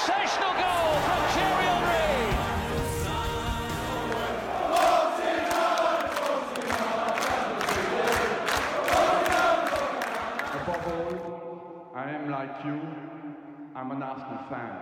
[0.00, 2.08] Sensational goal from Thierry Henry.
[10.56, 12.80] Above all, I am like you.
[13.76, 14.72] I'm an Arsenal fan.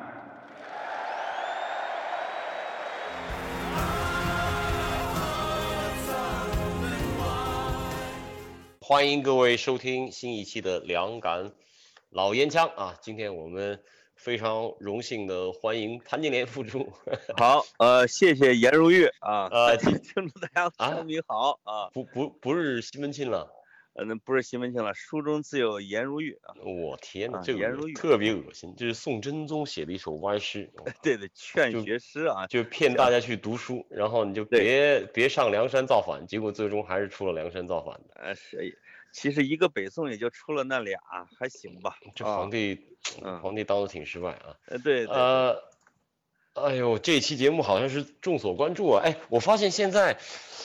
[8.80, 11.50] 欢迎各位收听新一期的两杆
[12.11, 12.95] 老烟枪啊！
[13.00, 13.82] 今天我们
[14.18, 16.93] 非常荣幸的欢迎潘金莲复出。
[17.39, 23.49] 好，呃，谢谢颜如玉啊，呃 听众大家啊声明好啊，不不不是西门庆了，
[23.94, 30.69] 呃，那不是西门庆了，书中自有颜如玉啊，我天呐，啊这个颜如玉特别恶心，这是宋真宗写的一首歪诗，
[31.00, 38.20] 对对，劝学诗啊，就骗大家去读书，然后你就别别上梁山造反，结果最终还是出了梁山造反的。
[38.20, 38.77] 啊，是，
[39.12, 40.98] 其实一个北宋也就出了那俩，
[41.39, 42.78] 还行吧，这啊皇帝，
[43.22, 44.55] 嗯皇帝当的挺失败啊。
[44.66, 45.62] 呃，对对，呃，
[46.55, 49.02] 哎呦，这期节目好像是众所关注啊！
[49.05, 50.18] 哎，我发现现在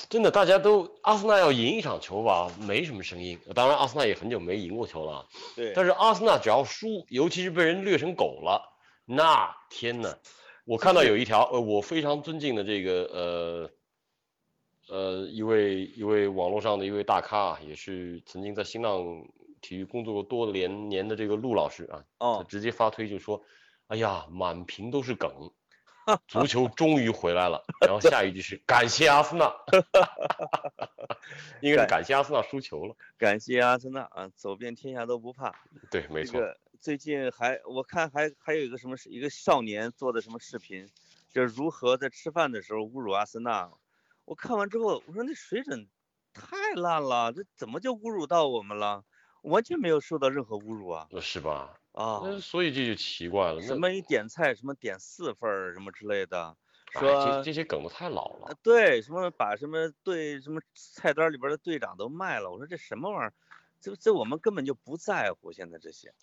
[0.09, 3.39] 真的大家都阿森纳要赢一场球吧，没什么声音。
[3.55, 5.25] 当然，阿森纳也很久没赢过球了啊。
[5.55, 8.73] 对，但是阿森纳只要输，尤其是被人虐成狗了，
[9.05, 10.17] 那天呐，
[10.65, 13.69] 我看到有一条，呃，我非常尊敬的这个呃
[14.89, 19.25] 呃一位一位网络上的一位大咖啊，也是曾经在新浪
[19.61, 23.41] 体育工作过多年年的这个陆老师啊，他哦，直接发推就说
[23.87, 25.51] ：“哎呀，满屏都是梗，
[26.27, 29.53] 足球终于回来了。”然后下一句是感谢阿森纳，
[31.61, 32.95] 应该是感谢阿森纳输球了。
[33.17, 35.55] 感谢阿森纳啊，走遍天下都不怕。
[35.89, 36.33] 对，没错。
[36.33, 40.89] 这个最近还我看还还有一个什么一个少年做的什么视频，
[41.31, 43.71] 就是如何在吃饭的时候侮辱阿森纳。
[44.25, 45.87] 我看完之后，我说那水准
[46.33, 49.03] 太烂了，这怎么就侮辱到我们了？
[49.41, 51.07] 完全没有受到任何侮辱啊！
[51.11, 51.77] 呃是吧？
[51.91, 53.59] 啊，那所以这就奇怪了。
[53.59, 56.55] 那什么一点菜什么点四份儿什么之类的，
[56.93, 58.57] 哎说这这些梗都太老呃了。
[58.63, 63.33] 对什么把什么队什么菜单里边的队长都卖了，我说这什么玩意儿？
[63.81, 66.13] 这这我们根本就不在乎现在这些。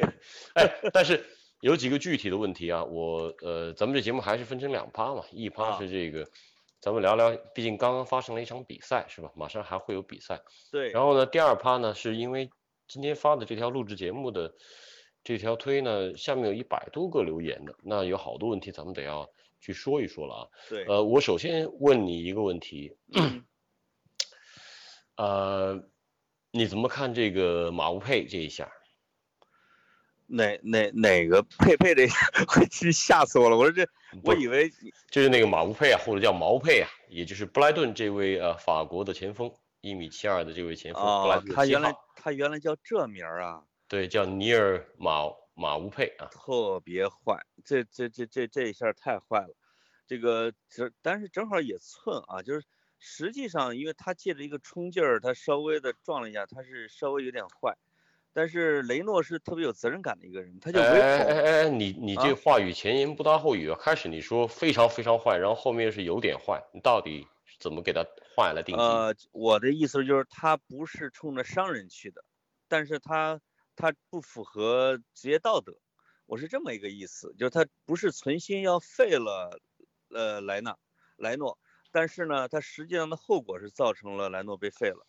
[0.54, 1.26] 哎，但是
[1.60, 6.26] 有几个具体的问题啊，我呃，咱们这节目还是分成两趴嘛，一趴啊是这个，
[6.82, 9.30] 咱们聊聊，毕竟刚刚发生了一场比赛是吧？
[9.36, 10.42] 马上还会有比赛。
[10.72, 12.50] 对，然后呢，第二趴呢，是因为
[12.88, 14.52] 今天发的这条录制节目的
[15.22, 20.48] 这条推呢，下面有一百多个留言的，那有好多问题咱们得要去说一说了啊。
[20.68, 23.44] 对，呃，我首先问你一个问题，嗯
[25.14, 25.84] 呃，
[26.50, 28.68] 你怎么看这个马乌佩这一下？
[30.32, 32.06] 哪哪哪个佩佩这，
[32.56, 33.56] 我去吓死我了！
[33.56, 33.86] 我说这，
[34.24, 34.70] 我以为
[35.10, 46.26] 就是那个马乌佩啊，或者叫毛佩啊，也就是布莱顿这位呃法国的前锋，一米七二的这位前锋，布莱哦顿，他原来他原来叫这名儿啊，对，叫尼尔马马乌佩啊。
[46.30, 49.54] 特别坏，这这这这这一下太坏了。
[50.06, 52.66] 这个这但是正好也寸啊，就是
[52.98, 57.76] 实际上因为他借着一个冲劲儿，他稍微的撞了一下，他是稍微有点坏。
[58.34, 60.86] 但是雷诺是特别有责任感的一个人，他就哎。
[60.86, 63.78] 哎哎哎，你你这啊话语前言不搭后语啊！
[63.80, 67.26] 开始你说非常非常坏，然后后面是有点坏，你到底
[67.60, 68.02] 怎么给他
[68.34, 68.78] 换下来定义？
[68.78, 72.24] 呃，我的意思就是他不是冲着商人去的，
[72.68, 73.40] 但是他
[73.76, 75.74] 他不符合职业道德，
[76.26, 79.60] 我是这么一个意思，就是他不是存心要废了
[80.08, 80.76] 呃莱纳
[81.16, 81.58] 莱诺，
[81.90, 85.06] 但是呢，他实际上的后果是造成了莱诺被废了。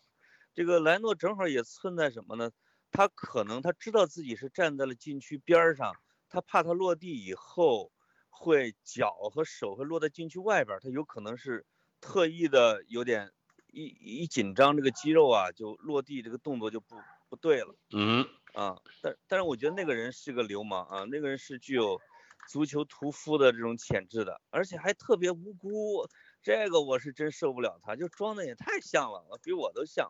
[0.52, 2.50] 这个莱诺正好也存在什么呢？
[2.94, 5.92] 他可能他知道自己是站在了禁区边儿上，
[6.30, 7.90] 他怕他落地以后
[8.30, 11.66] 会脚和手会落在禁区外边儿，他有可能是
[12.00, 13.32] 特意的有点
[13.72, 13.82] 一
[14.22, 16.94] 一紧张，这个肌肉啊就落地这个动作就不
[17.28, 18.76] 不对了嗯，啊。
[19.02, 22.00] 但但是我觉得那个人是个流氓啊，那个人是具有
[22.48, 26.06] 足球屠夫的这种潜质的，而且还特别无辜，
[26.44, 30.08] 这个我是真受不了他，就装的也太像了，比我都像。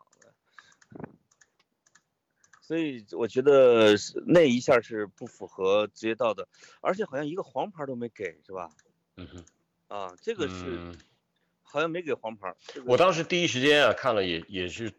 [2.65, 6.47] 所以我觉得是那一下是不符合职业道德，
[6.81, 8.71] 而且好像一个黄牌都没给，是吧？
[9.17, 9.45] 嗯哼，
[9.87, 10.97] 啊，这个是嗯
[11.61, 12.55] 好像没给黄牌。
[12.65, 14.91] 这个我当时第一时间啊看了也也是，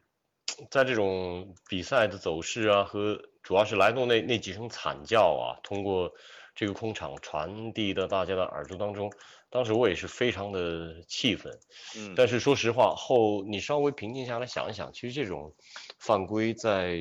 [0.70, 6.14] 在这种比赛的走势啊和主要是莱诺那那几声惨叫啊，通过
[6.54, 9.12] 这个空场传递到大家的耳朵当中，
[9.50, 11.58] 当时我也是非常的气愤。
[11.96, 15.52] 嗯，但是说实话，后你稍微平静下来想一想，其实这种
[15.98, 16.96] 犯规在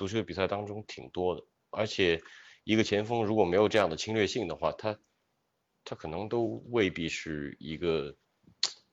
[0.00, 2.22] 足球比赛当中挺多的，而且
[2.64, 4.98] 一个前锋如果没有这样的侵略性的话，他
[5.84, 8.16] 他可能都未必是一个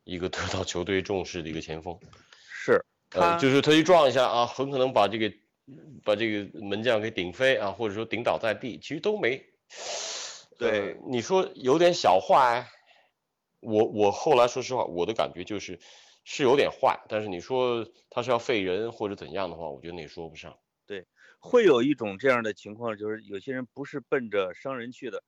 [0.04, 1.98] 一个得到球队重视的一个前锋。
[2.42, 5.34] 是呃，就是他一撞一下啊，很可能把这个
[6.04, 9.42] 把这个门将给顶飞啊，或者说顶倒在地，其实都没
[10.58, 12.68] 对呃你说有点小坏，
[13.62, 15.80] 我我后来说实话，我的感觉就是
[16.26, 20.58] 是有点坏，但是你说他是要废人或者怎样的话，我觉得那也说不上。
[20.88, 21.06] 对
[21.40, 25.24] 会有一种这样的情况，就是有些人不是奔着伤人去的，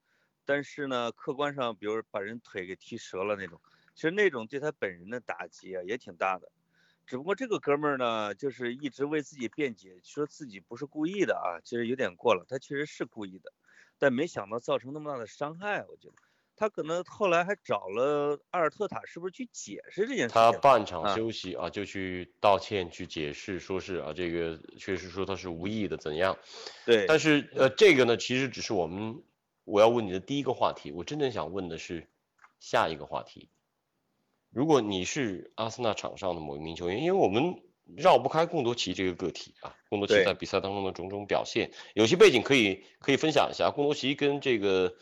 [0.46, 3.62] 但是呢，客观上，比如把人腿给踢折了那种，
[3.94, 6.52] 其实那种对他本人的打击啊也挺大的。
[7.06, 13.52] 只不过这个哥们儿呢，就是一直为自己辩解，说自己不是故意的啊，其实有点过了，他确实是故意的，
[13.98, 16.29] 但没想到造成那么大的伤害，我觉得。
[16.60, 20.34] 他可能后来还找了阿尔特塔，是不是去解释这件事情？
[20.34, 26.38] 他半场啊休息啊，就去道歉去解释，说是啊这个确实说他是无意的怎样，
[26.86, 29.24] 对，但是呃这个呢其实只是我们
[29.64, 32.08] 我要问你的第一个话题，我真正想问的是
[32.60, 33.50] 下一个话题。
[34.52, 37.62] 如果你是阿森纳场上的某一名球员，因为我们
[37.96, 43.72] 绕不开贡多齐这个个体啊，贡多齐在比赛当中的种种表现，有些背景可以可以分享一下。
[43.72, 44.96] 贡多齐跟这个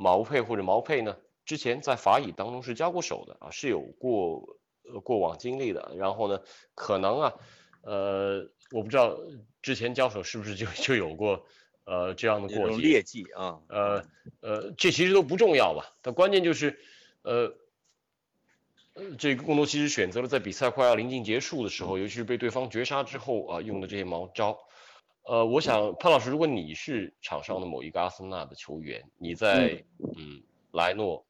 [0.00, 5.92] 毛佩或者毛佩呢，之前在法乙当中是交过手的啊，是有过呃过往经历的。
[5.96, 6.40] 然后呢，
[6.76, 7.34] 可能啊，
[7.82, 9.18] 呃，我不知道
[9.60, 11.44] 之前交手是不是就就有过
[11.82, 12.76] 呃这样的过节。
[12.76, 14.04] 劣迹啊，呃
[14.40, 16.78] 呃，这其实都不重要吧，但关键就是，
[17.22, 17.56] 呃，
[18.94, 24.60] 呃这个贡多其实选择了在比赛快要临近结束的时候，尤其是被对方绝杀之后啊，用的这些毛招。
[25.28, 29.84] 呃，我想潘老师，如果你是场上的某一个阿森纳的球员，你在
[30.16, 30.42] 嗯
[30.72, 31.26] 莱诺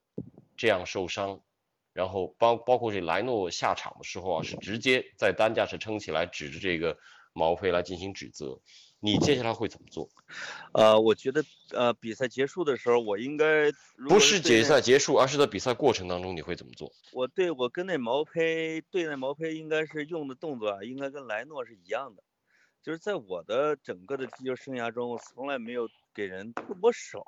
[0.57, 1.41] 这样受伤，
[1.93, 6.97] 然后包包括这莱诺下场的时候啊，是直接在担架上撑起来，指着这个
[7.33, 8.61] 毛佩来进行指责，
[9.01, 10.09] 你接下来会怎么做？
[10.75, 13.65] 呃，我觉得呃比赛结束的时候，我应该
[13.97, 16.93] 如不是比赛结束，而是在比赛过程当中你会怎么做？
[17.13, 22.23] 我对我跟那毛胚对那毛胚应该是用的动作啊，应该跟莱诺是一样的，
[22.89, 27.23] 就是在我的整个的踢球生涯中，我从来没有给人动过手。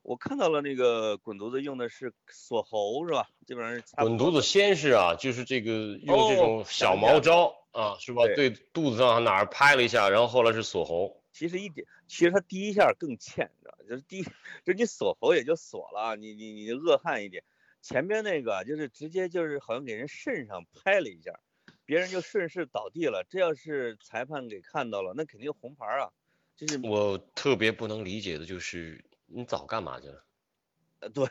[0.00, 3.28] 我看到了那个滚犊子用的是锁喉是吧？
[3.46, 8.24] 基本上是滚犊子先是啊，就是这个用这种哦小毛招啊，是吧？
[8.24, 11.22] 对对肚子上哪儿拍了一下，然后后来是锁喉。
[11.30, 13.76] 其实一点，其实他第一下更欠，你知道？
[13.86, 17.44] 就是第一，就是你锁喉也就锁了，你你你恶汉一点，
[17.82, 21.38] 前边那个就是直接就是好像给人肾上拍了一下，
[21.86, 23.24] 别人就顺势倒地了。
[23.30, 26.12] 这要是裁判给看到了，那肯定红牌啊！
[26.56, 30.24] 就是我特别不能理解的就是你早干嘛去了？
[31.00, 31.28] 呃对，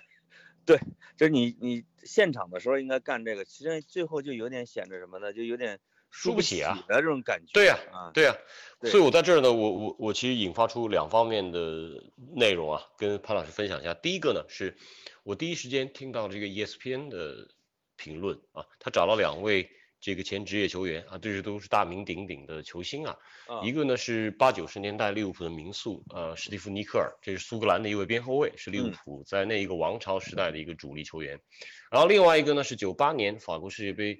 [0.66, 0.78] 对，
[1.18, 5.34] 就是你你现场的时候应该干这个，其实最后就有点显着什么呢？
[5.34, 5.80] 就有点
[6.12, 7.52] 输不起啊的这种感觉。
[7.54, 8.38] 对呀啊，对呀、
[8.80, 12.04] 对所以我在这儿呢，我我我其实引发出两方面的
[12.36, 13.96] 内容啊，跟潘老师分享一下。
[13.96, 14.78] 第一个呢，是
[15.24, 17.50] 我第一时间听到这个 E ESPN 的
[17.96, 19.72] 评论啊，他找了两位
[20.06, 23.18] 这个前职业球员啊，这是都是大名鼎鼎的球星啊。
[23.48, 31.42] 啊一个呢是八九十年代利物浦的名宿，呃，史蒂夫·尼克尔，这是苏格兰的一位边后卫，是利物嗯浦在那一个王朝时代的一个主力球员。
[31.90, 34.20] 然后另外一个呢是九八年法国世界杯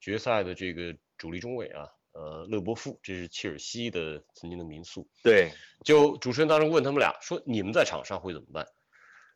[0.00, 5.08] 决赛的这个主力中卫啊，呃，勒伯夫，这是切尔西的曾经的名宿。
[5.24, 5.50] 对，
[5.84, 8.68] 就主持人当时问他们俩说：“你们在场上会怎么办？”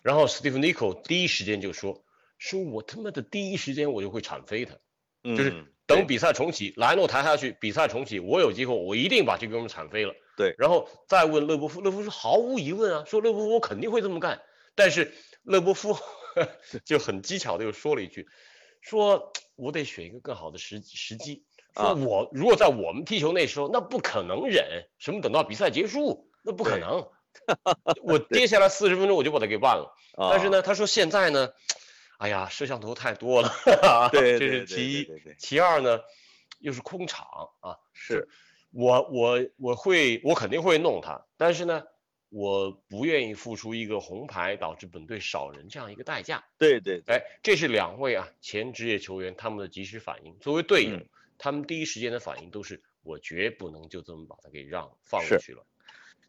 [0.00, 2.05] 然后史蒂夫·尼克第一时间就说
[2.38, 4.79] ：“说我他妈的第一时间我就会铲飞他。”
[5.25, 10.15] 就是嗯等比赛重启，莱诺抬下去，比赛重启，我有机会，我一定把这哥们儿铲飞了。
[10.37, 14.41] 对然后再问勒波夫，勒波夫说毫无疑问啊，说勒波夫我肯定会这么干。
[14.75, 15.99] 但是勒波夫
[16.87, 18.27] 就很技巧的又说了一句，
[18.81, 21.44] 说我得选一个更好的时时机，
[21.75, 27.06] 说啊我如果在我们踢球那时候，那不可能忍，什么等到比赛结束，那不可能。
[28.03, 29.94] 我跌下来四十分钟我就把他给办了。
[30.17, 31.51] 但是啊呢，他说现在呢，
[32.22, 33.52] 哎呀，摄像头太多了，
[34.12, 35.08] 这对对对是其一。
[35.38, 35.98] 其二呢，
[36.60, 37.26] 又是空场
[37.58, 38.29] 啊，是
[38.70, 41.82] 我我我会我肯定会弄他，但是呢，
[42.29, 46.44] 我不愿意付出一个红牌导致本队少人这样一个代价。
[46.58, 50.38] 对对对，哎，这是两位啊前职业球员他们的及时反应。
[50.38, 55.67] 作为队友，嗯他们第一时间的反应都是我绝不能就这么把他给让放是过去了。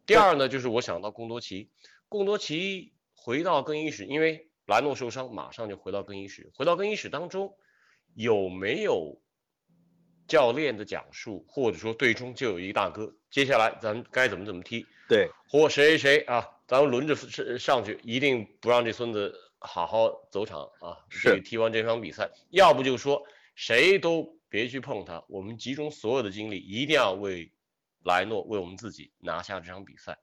[0.08, 1.70] 第二呢，就是我想到贡多奇，
[2.10, 6.52] 贡多奇回到更衣室，因为莱诺受伤，马上就回到更衣室。
[6.56, 7.56] 回到更衣室当中，
[8.16, 9.22] 有没有
[10.28, 20.98] 教练的讲述，或者说队中就有一个大哥，接下来咱该怎么怎么踢，对或谁谁谁啊，咱们轮着上上去，一定不让这孙子好好走场啊！
[21.10, 23.24] 是这个踢完这场比赛，要不就说
[23.56, 27.52] 谁都别去碰他，我们集中所有的精力，一定要为
[28.06, 30.18] 莱诺为我们自己拿下这场比赛。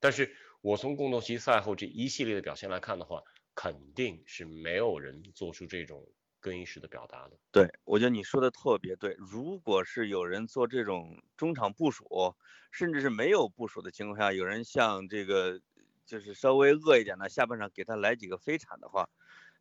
[0.00, 3.22] 但是我从贡多齐赛后这一系列的表现来看的话，
[3.56, 6.06] 肯定是没有人做出这种
[6.38, 7.36] 更衣室的表达的。
[7.52, 9.14] 对，我觉得你说的特别对。
[9.18, 12.36] 如果是有人做这种中场部署，
[12.70, 15.60] 甚至是没有部署的情况下，有人像这个
[16.04, 19.08] 就是稍微饿一点的，下半场给他来几个飞铲的话，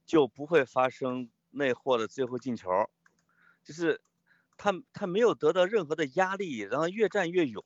[0.06, 2.70] 就不会发生内讧的最后进球。
[3.64, 4.02] 就是
[4.58, 7.64] 他他没有得到任何的压力，然后越战越勇。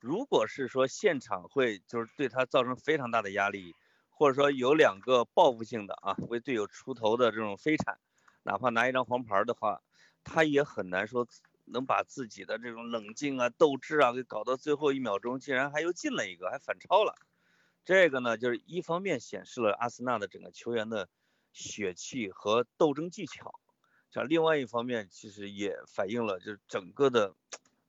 [0.00, 3.74] 如果是说现场会就是对他造成非常大的压力，
[4.16, 7.98] 或者说有两个报复性的啊为队友出头的这种飞铲，
[8.44, 9.82] 哪怕拿一张黄牌的话，
[10.22, 11.26] 他也很难说
[11.64, 17.14] 能把自己的这种冷静啊、斗志啊给搞到最后一秒钟，竟然还又进了一个，还反超了。
[17.84, 21.08] 这个呢，就是一方面显示了阿森纳的整个球员的
[21.52, 23.60] 血气和斗争技巧，
[24.10, 27.34] 像另外一方面，其实也反映了就是整个的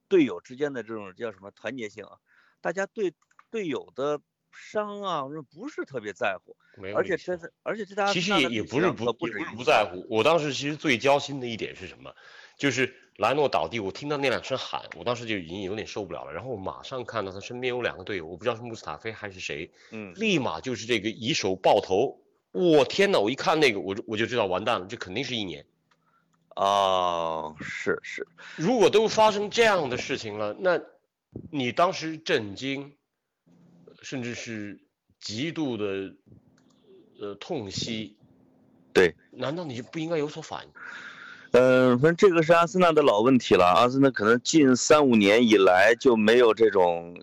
[0.08, 2.18] 队友之间的这种叫什么团结性啊，
[2.62, 3.14] 大家对
[3.52, 4.20] 队友的
[4.56, 6.56] 伤啊我说不是特别在乎，
[6.96, 12.14] 而且真是而且这大家其实也也不是不不是不在乎，我当时其实最焦心的一点是什么？
[12.58, 16.32] 就是莱诺倒地，我听到那两声喊，我当时就已经有点受不了了。
[16.32, 22.22] 然后我马上看到他身边有两个队友，我不知道是穆斯塔菲还是谁，嗯，立马就是这个以手抱头。
[22.52, 25.66] 我天呐，我一看那个，我就我就知道完蛋了，这肯定是一年。
[26.56, 30.80] 哦，是是，如果都发生这样的事情了，那
[31.52, 32.96] 你当时震惊，
[34.06, 34.80] 甚至是
[35.20, 36.16] 极度的
[37.20, 38.16] 呃痛惜，
[38.94, 40.72] 对，难道你就不应该有所反应？
[41.54, 43.66] 嗯，反正这个是阿森纳的老问题了。
[43.66, 47.20] 阿森纳可能近三五年以来就没有这种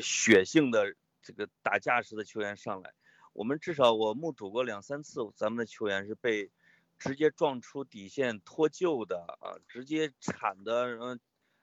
[0.00, 2.92] 血性的这个打架式的球员上来。
[3.32, 6.48] 我们至少我目睹过两三次，咱们的球员是被
[6.96, 11.18] 直接撞出底线脱臼的啊，直接铲的，嗯，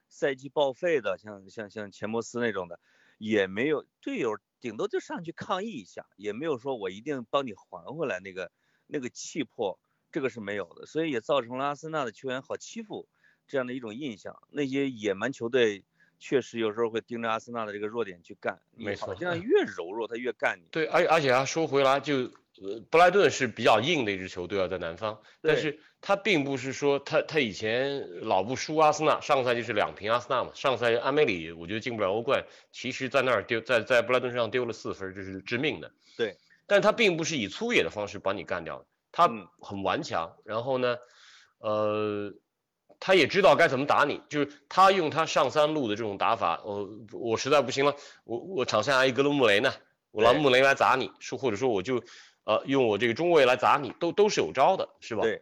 [0.09, 2.81] 赛季报废的，像像像钱伯斯那种的，
[3.21, 8.51] 也没有队友顶多就上去抗议一下，也没有说我一定帮你还回来那个
[8.87, 9.79] 那个气魄。
[10.11, 13.07] 这个是没有的，所以也造成了阿森纳的球员好欺负
[13.47, 14.35] 这样的一种印象。
[14.49, 15.85] 那些野蛮球队
[16.19, 20.67] 确实有时候会盯着阿森纳的这个弱点去干，没错，好像越柔弱他越干你。
[20.69, 22.29] 对，而而且他说回来，就
[22.61, 35.91] 呃布莱顿是比较硬的一支球队啊，在南方，但是他并不是说他他以前老不输阿森纳，上个赛季是两平阿森纳嘛，上个赛季阿梅里我觉得进不了欧冠，其实在那儿丢在在布莱顿身上丢了四分，这是致命的。
[36.15, 36.37] 对，
[36.67, 38.85] 但他并不是以粗野的方式把你干掉的。
[39.11, 40.97] 他很顽强，然后呢，
[41.57, 42.33] 呃，
[42.99, 49.73] 他也知道该怎么打你，就是他用他上三路的这种打法，我我实在不行了，我我场下一格鲁穆雷呢，
[50.11, 52.01] 我拿穆雷来砸你，说或者说我就
[52.43, 55.23] 呃用我这个中卫来砸你，都都是有招的，是吧？
[55.23, 55.41] 对，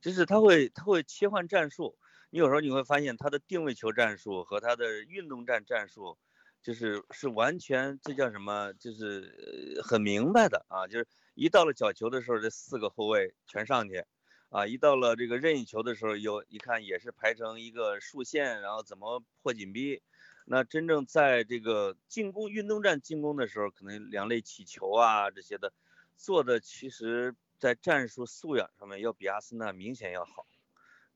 [0.00, 1.96] 就是他会他会切换战术，
[2.30, 6.18] 你有时候你会发现他的定位球战术和他的运动战战术，
[6.62, 11.06] 就是是完全这叫什么，就是很明白的啊，就是。
[11.34, 14.04] 一到了角球的时候，这四个后卫全上去，
[14.50, 20.02] 啊，一到了这个任意球的时候，有一看也是排成一个竖线，然后怎么破紧逼。
[20.44, 25.72] 那真正在这个进攻运动战进攻的时候，可能两类起球啊这些的
[26.20, 30.46] 做的，其实在战术素养上面要比阿森纳明显要好，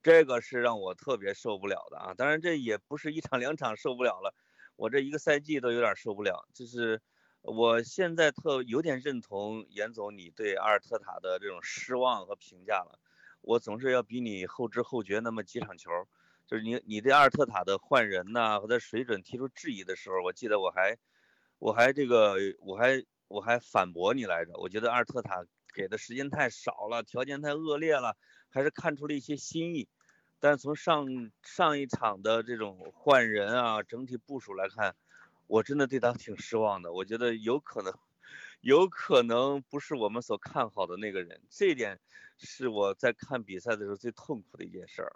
[0.01, 2.13] 这个是让我特别受不了的啊。
[2.13, 4.33] 当然这也不是一场两场受不了了，
[4.75, 7.01] 我这一个赛季都有点受不了，就是。
[7.47, 12.99] 我现在特有点认同严总你对阿尔特塔的这种失望和评价了。
[13.41, 15.91] 我总是要比你后知后觉那么几场球，
[16.47, 20.97] 就是你你对阿尔特塔的换人呐和他水准提出质疑的时候，我记得我还
[21.59, 24.53] 我还这个我还我还反驳你来着。
[24.57, 28.17] 我觉得阿尔特塔给的时间太少了，条件太恶劣了，
[28.49, 29.87] 还是看出了一些新意。
[30.39, 34.95] 但是从上上一场的这种换人啊整体部署来看。
[35.47, 37.93] 我真的对他挺失望的，我觉得有可能，
[38.61, 41.99] 有可能不是我们所看好的那个人，这一点
[42.39, 45.15] 是我在看比赛的时候最痛苦的一件事儿。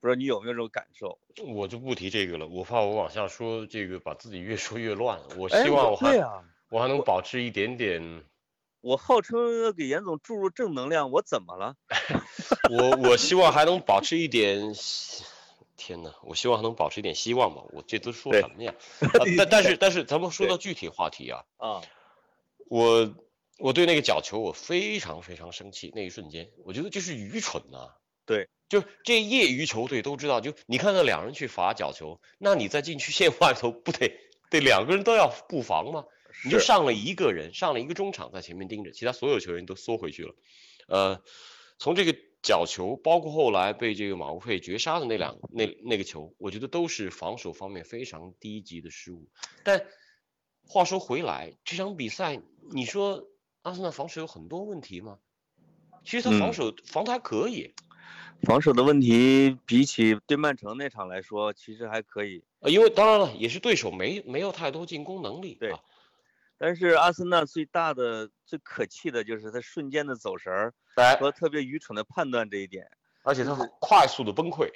[0.00, 1.18] 不知道你有没有这种感受？
[1.54, 5.20] 我就不提这个了，我怕我往下说这个把自己越说越乱。
[5.36, 6.16] 我希望我还
[6.70, 8.24] 我还能保持一点点。
[8.80, 11.74] 我号称给严总注入正能量，我怎么了？
[12.70, 14.74] 我我希望还能保持一点。
[15.76, 17.62] 天呐，我希望还能保持一点希望吧。
[17.72, 18.74] 我这都说什么呀？
[19.36, 21.44] 但但是但是，咱们说到具体话题啊。
[21.58, 21.82] 啊。
[22.68, 23.14] 我
[23.58, 27.90] 我对那个角球我非常非常生气，那一瞬间，我觉得这是愚蠢呐。
[28.24, 34.18] 对，就这业余球队都知道，就你看到两人去罚角球，那你在禁区线外头不得
[34.50, 36.04] 得两个人都要布防吗？
[36.44, 40.34] 你就上了一个人，上了一个中场在前面盯着，其他所有球员都缩回去了。
[40.88, 41.22] 呃，
[41.78, 42.16] 从这个。
[42.42, 49.28] 角球，包括后来被这个马乌佩绝杀的那两那那个球，我觉得都是防守方面非常低级的失误。
[49.64, 49.84] 但
[50.64, 52.40] 话说回来，这场比赛，
[52.70, 53.26] 你说
[53.62, 55.18] 阿森纳防守有很多问题吗？
[56.04, 57.74] 其实他防守防的还可以，
[58.42, 62.44] 防守的问题比起对曼城那场来说，其实还可以。
[62.60, 65.56] 呃，因为当然了，也是对手没没有太多进攻能力。
[65.58, 65.74] 对，
[66.58, 72.90] 但是阿森纳最大的、最可气的就是他瞬间的走神儿哎，和特别愚蠢的判断这一点，
[73.22, 74.70] 而且他快速的崩溃。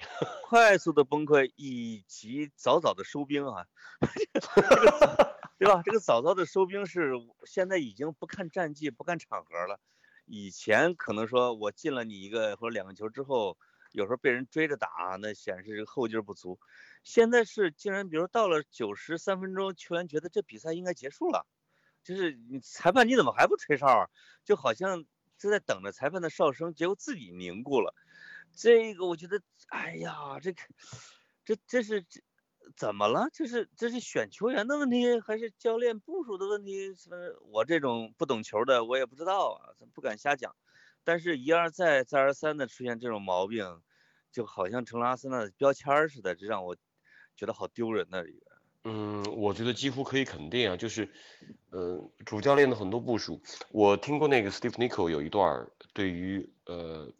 [0.44, 3.66] 快速的崩溃以及早早的收兵啊，
[5.58, 5.82] 对吧？
[5.84, 7.12] 这个早早的收兵是
[7.44, 9.80] 现在已经不看战绩、不看场合了。
[10.26, 13.56] 以前可能说我进了你一个或者两个球之后，
[13.92, 16.58] 有时候被人追着打，那显示这个后劲儿不足。
[17.02, 21.46] 现在是竟然，比如到了九十三分钟，球员觉得这比赛应该结束了，
[22.10, 24.10] 就是你裁判你怎么还不吹哨啊？
[24.44, 25.04] 就好像
[25.38, 27.94] 是在等着裁判的哨声，结果自己凝固了。
[28.52, 30.60] 这个我觉得，哎呀，这个
[31.44, 32.20] 这这是这
[32.76, 33.28] 怎么了？
[33.32, 36.92] 这是这是选球员的问题，还是教练部署的问题？
[36.96, 40.56] 是我这种不懂球的，我也不知道啊，不敢瞎讲。
[41.04, 43.80] 但是，一而再，再而三的出现这种毛病，
[44.32, 46.76] 就好像成了阿森纳的标签似的，这让我
[47.36, 48.49] 觉得好丢人呐、这个。
[48.82, 51.12] 嗯，我觉得几乎可以肯定啊，就是，
[51.68, 57.12] 呃，主教练的很多部署，我听过那个 Steve Nichol 有一段儿对于呃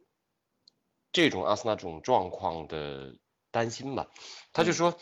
[1.12, 3.14] 这种阿森纳这种状况的
[3.50, 4.08] 担心吧，
[4.54, 4.96] 他就说，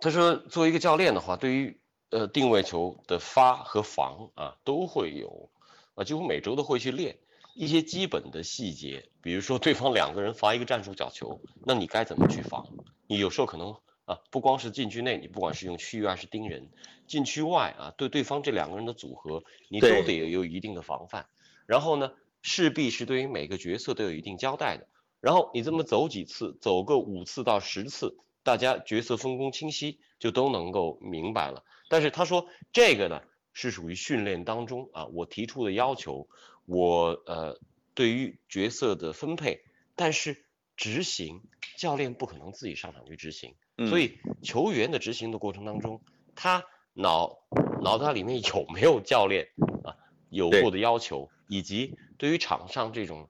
[0.00, 5.50] 他说作为一个教练的话，对于呃定位球的发和防啊都会有，
[5.94, 7.18] 啊几乎每周都会去练
[7.54, 12.66] 一些基本的细节，比如说对方两个人罚一个战术角球，那你该怎么去防？
[13.06, 13.76] 你有时候可能。
[14.08, 16.70] 啊，不光是禁区内，你不管是用区域还是盯人，
[17.06, 21.26] 禁区外啊，对对方这两个人的组合，你都得有一定的防范。
[21.66, 24.88] 然后呢，势必是对于每个角色都有一定交代的。
[25.20, 31.62] 然后你这么走几次，走个五次到十次，大家角色分工清晰，就都能够明白了。
[31.90, 33.20] 但是他说这个呢，
[33.52, 36.28] 是属于训练当中啊，我提出的要求，
[36.64, 37.60] 我呃
[37.92, 40.46] 对于角色的分配，但是
[40.78, 41.42] 执行
[41.76, 43.54] 教练不可能自己上场去执行。
[43.90, 46.00] 所以以球员的执行的过程当中，
[46.34, 47.38] 他脑
[47.82, 49.48] 脑袋里面有没有教练
[49.84, 49.94] 啊
[50.30, 53.28] 有过的要求，以及对于场上这种，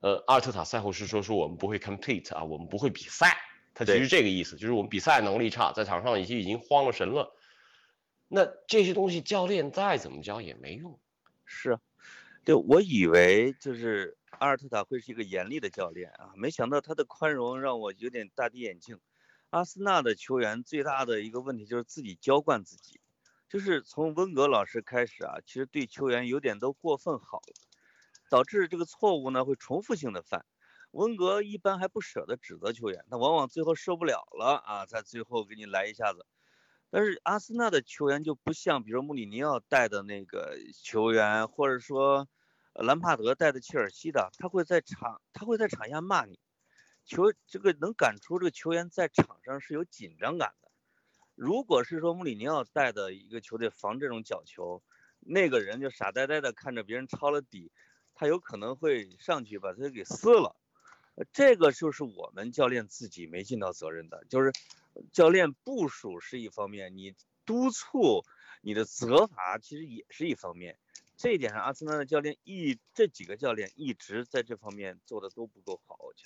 [0.00, 3.36] 呃，阿尔特塔赛后是说说我们不会 compete 啊，我们不会比赛，
[3.74, 7.34] 他其实这个意思，就是我们比赛能力差，在场上已经已经慌了神了。
[8.28, 10.98] 那这些东西教练再怎么教也没用。
[11.44, 11.80] 是啊，
[12.42, 19.00] 对，我以为就是阿尔特塔会是一个严厉的教练啊，没想到他的宽容让我有点大跌眼镜。
[19.50, 23.00] 阿森纳的球员最大的一个问题就是自己娇惯自己，
[23.48, 27.40] 就是从温格老师开始啊，其实对球员有点都过分好，
[28.28, 30.44] 导致这个错误呢会重复性的犯。
[30.90, 36.26] 温格一般还不舍得指责球员，他往往最后受不了了啊，在最后给你来一下子。
[36.90, 42.28] 但是阿森纳的球员就不像，比如穆里尼奥带的那个球员，或者说
[42.74, 46.40] 兰帕德带的切尔西的，他会在场他会在场下骂你，
[47.04, 50.70] 球这个能感出这个球员在场上是有紧张感的。
[51.36, 54.82] 如果是说穆里尼奥带的一个球队防这种角球，
[55.20, 57.72] 那个人就傻呆呆的看着别人抄了底，
[58.14, 60.56] 他有可能会上去把他给撕了。
[61.32, 64.52] 这个就是我们教练自己没尽到责任的，就是
[65.12, 68.24] 教练部署是一方面，你督促、
[68.62, 70.76] 你的责罚其实也是一方面。
[71.16, 76.24] 这一点上，阿森纳的教练一这几个教练一直在这方面做的都不够好，我觉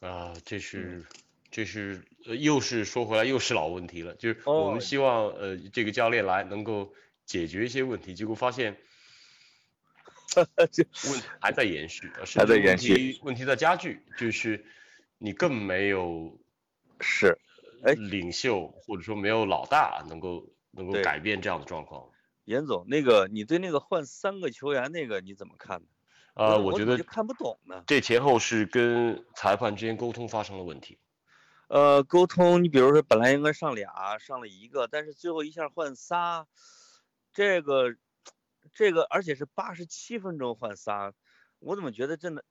[0.00, 0.08] 得。
[0.08, 1.04] 啊，这是
[1.50, 6.92] 这是呃，又是说回来又是老问题了，就是我哦们希望呃这个教练来能够
[7.26, 8.76] 解决一些问题，结果发现
[10.72, 14.64] 就问题还在延续，还在延续题问题在加剧，就是
[15.18, 16.40] 你更没有
[17.00, 17.38] 是，
[17.84, 22.08] 哎领袖或者说没有老大能够能够改变这样的状况。
[22.44, 25.88] 严总，那个你对那个换三个球员那个你怎么看呢？
[26.34, 27.84] 呃，我我觉得看不懂呢。
[27.86, 30.98] 这前后是跟裁判之间沟通发生了问题。
[31.68, 36.46] 呃，沟通，你比如说本来应该上俩，上了一个，但是最后一下换仨，
[37.32, 37.96] 这个
[38.74, 41.12] 这个，而且是八十七分钟换仨，
[41.60, 42.44] 我怎么觉得真的？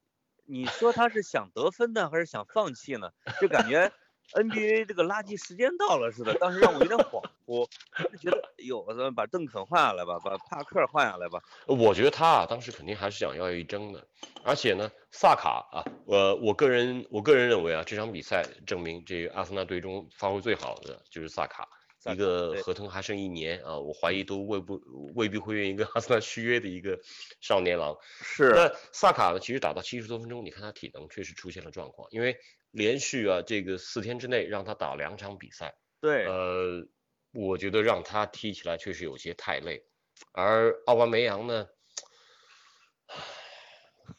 [0.46, 3.12] 你说他是想得分呢，还是想放弃呢？
[3.40, 3.92] 就感觉
[4.34, 7.68] NBA 这个垃圾时间到了似的，当时让我有点恍惚，
[8.12, 11.42] 就觉得，哎呦，咱们把邓肯换下来吧，把帕克换下来吧。
[11.68, 14.08] 我觉得他啊，当时肯定还是想要一争的，
[14.44, 21.68] 而且呢，萨卡啊，呃，我个人我个人认为啊，这场比赛证明这个阿森纳队中发挥最好的就是萨卡，
[22.00, 24.80] 萨卡一个合同还剩一年啊，我怀疑都未不
[25.14, 26.98] 未必会愿意跟阿森纳续约的一个
[27.42, 27.96] 少年郎。
[28.22, 32.38] 是，那萨卡呢，其实打到七十多分钟，你看他体能确实出现了状况，因为
[32.72, 36.88] 连续啊这个四天之内让他打两场比赛，对，呃，
[37.34, 39.86] 我觉得让他踢起来确实有些太累，
[40.32, 41.68] 而奥巴梅扬呢，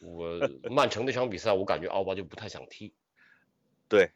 [0.00, 0.38] 我
[0.70, 2.94] 曼城那场比赛，我感觉奥巴就不太想踢。
[3.88, 4.10] 对，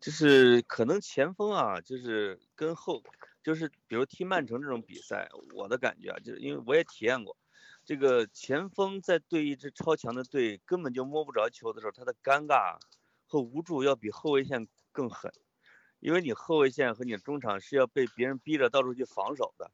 [0.00, 3.02] 就是可能前锋啊，就是跟后，
[3.42, 7.36] 就是比如踢曼城这种比赛，我的感觉啊，就是因为我也体验过，
[7.84, 12.78] 这个前锋在对一支超强的队根本就摸不着球的时候，他的尴尬
[13.26, 15.32] 和无助要比后卫线更狠，
[16.00, 19.70] 因为你后卫线和你中场是要被别人逼着到处去防守的，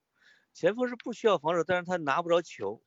[0.53, 2.81] 前锋是不需要防守，但是他拿不着球，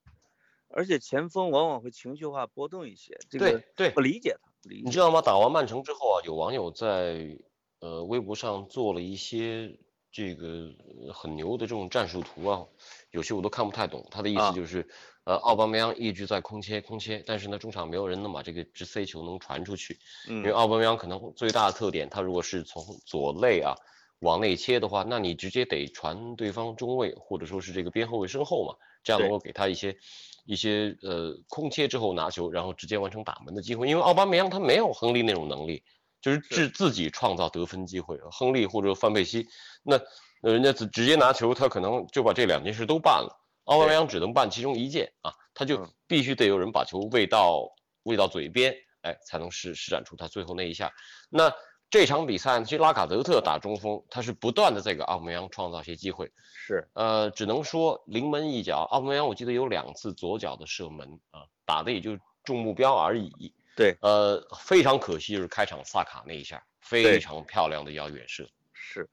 [0.70, 5.22] 而且前锋往往会情绪化波动一些，这个对对不理解他，不理解你知道吗？
[5.22, 7.38] 打完曼城之后啊，有网友在
[7.80, 9.80] 呃微博上做了一些
[10.12, 10.74] 这个
[11.06, 12.66] 呃很牛的这种战术图啊，
[13.12, 14.08] 有些我都看不太懂。
[14.10, 14.88] 他的意啊思就是，
[15.26, 23.74] 呃，奥巴梅扬一直在空切空切，但是呢，中场没有人能把这个直塞球能传出去，因为嗯，奥巴梅扬可能最大的特点，他如果是从左肋啊
[24.20, 29.98] 往内切的话，那你直接得传对方中卫或者说是这个边后卫身后嘛，这样能够给他一些
[30.46, 33.90] 一些呃空切之后拿球，然后直接完成打门的机会。
[33.90, 35.84] 因为奥巴梅扬他没有亨利那种能力，
[36.22, 38.16] 就是自自己创造得分机会。
[38.32, 39.48] 亨利或者范佩西，
[39.82, 40.00] 那
[40.44, 43.42] 那人家直直接拿球，他可能就把这两件事都办了。
[43.66, 47.72] 奥巴梅扬只能办其中一件啊，他就嗯必须得有人把球喂到
[48.04, 50.92] 喂到嘴边，哎，才能施施展出他最后那一下。
[51.30, 51.52] 那
[51.90, 56.32] 这场比赛，其实拉卡泽特打中锋，他是不断的在给奥巴梅扬创造一些机会。
[56.44, 63.54] 是，呃，只能说临门一脚，奥巴梅扬我记得有两次左脚的射门啊，打的也就中目标而已。
[63.76, 68.50] 对，呃，非常可惜就是开场萨卡那一下，非常漂亮的遥远射。
[68.74, 69.08] 是，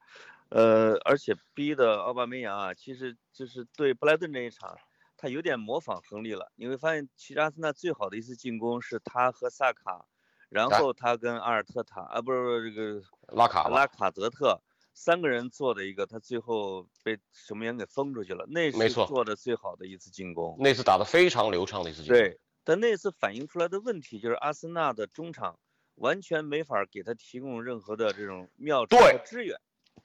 [0.54, 4.76] 呃，而且逼的奥巴梅扬啊，其实就是对布莱顿这一场，
[5.16, 6.52] 他有点模仿亨利了。
[6.56, 10.04] 你会发现，其实阿森纳最好的一次进攻是他和萨卡，
[10.50, 13.02] 然哎后他跟阿尔特塔啊，不是不是这个
[13.34, 14.60] 拉卡，拉卡泽特
[14.92, 20.54] 三个人做的一个，他最后被守门员给封出去了，那是没错做的最好的一次进攻。
[20.58, 22.18] 那次打得非常流畅的一次进攻。
[22.18, 25.58] 对，但那次反映出来的问题就是阿森纳的中场
[25.94, 29.56] 完全没法给他提供任何的这种妙招对支援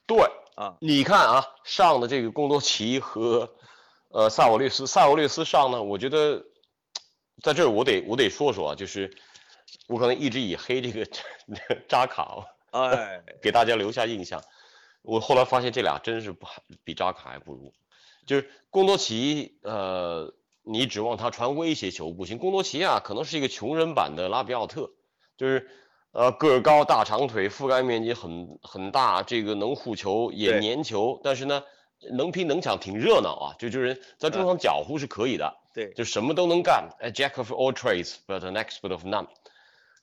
[0.07, 0.17] 对，
[0.55, 0.77] 啊。
[0.81, 3.53] 你看啊，上的这个贡多齐和
[4.09, 6.45] 呃萨瓦略斯，萨瓦略斯上呢，我觉得
[7.43, 9.13] 在这儿我得我得说说啊，就是
[9.87, 11.05] 我可能一直以黑这个
[11.87, 12.23] 扎卡
[12.71, 14.41] 啊哎， 给大家留下印象，
[15.01, 17.73] 我后来发现这俩真是不还比扎卡还不如，
[18.25, 24.91] 就是贡多齐，呃，你指望他传威胁球不行，贡多齐啊，可能是一个穷人版的拉比奥特，
[25.37, 25.69] 就是
[26.17, 31.63] 呃个儿高大长腿，覆盖面积很很大，这个能护球也粘球，但是呢
[32.11, 39.27] 能拼能抢，挺热闹啊，就就是在中场搅和是可以的，对，就什么都能干，哎，Jack of all trades but an expert of none，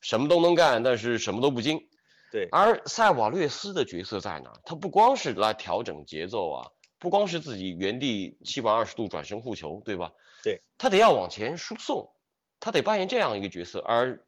[0.01, 1.85] 什么都能干，但是什么都不精。
[2.31, 4.53] 对，而塞瓦略斯的角色在哪？
[4.65, 10.13] 他不光是来调整节奏啊，不光是自己原地七百二十度转身护球，对吧？
[10.45, 12.13] 对，他得要往前输送，
[12.61, 13.81] 他得扮演这样一个角色。
[13.81, 14.21] 而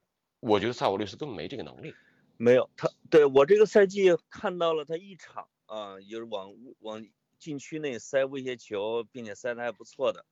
[0.46, 1.92] 我觉得萨瓦略斯根本没这个能力。
[2.36, 7.04] 没有他，对我这个赛季看到了他一场啊，就是往往
[7.36, 10.24] 禁区内塞威胁球，并且塞的还不错的，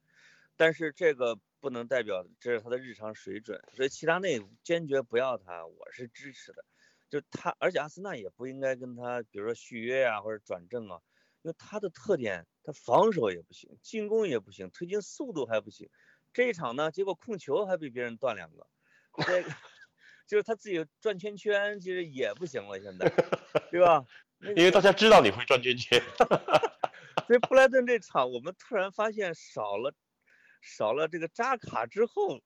[0.56, 6.64] 但是这个不能代表这是他的日常水准，所以齐达内坚决不要他，我是支持的。
[7.10, 11.00] 就他，而且阿森纳也不应该跟他，比如说续约啊、或者转正啊，
[11.42, 15.88] 因为他的特点，他防守也不行，进攻也不行，推进速度还不行。
[16.32, 18.66] 这一场呢，结果控球还比别人断两个，
[19.24, 19.50] 这个
[20.26, 23.12] 就是他自己转圈圈，其实也不行了，现在，
[23.70, 24.04] 对吧？
[24.56, 26.02] 因为大家知道你会转圈圈。
[27.26, 29.94] 所以布莱顿这场，我们突然发现少了
[30.60, 32.40] 少了这个扎卡之后，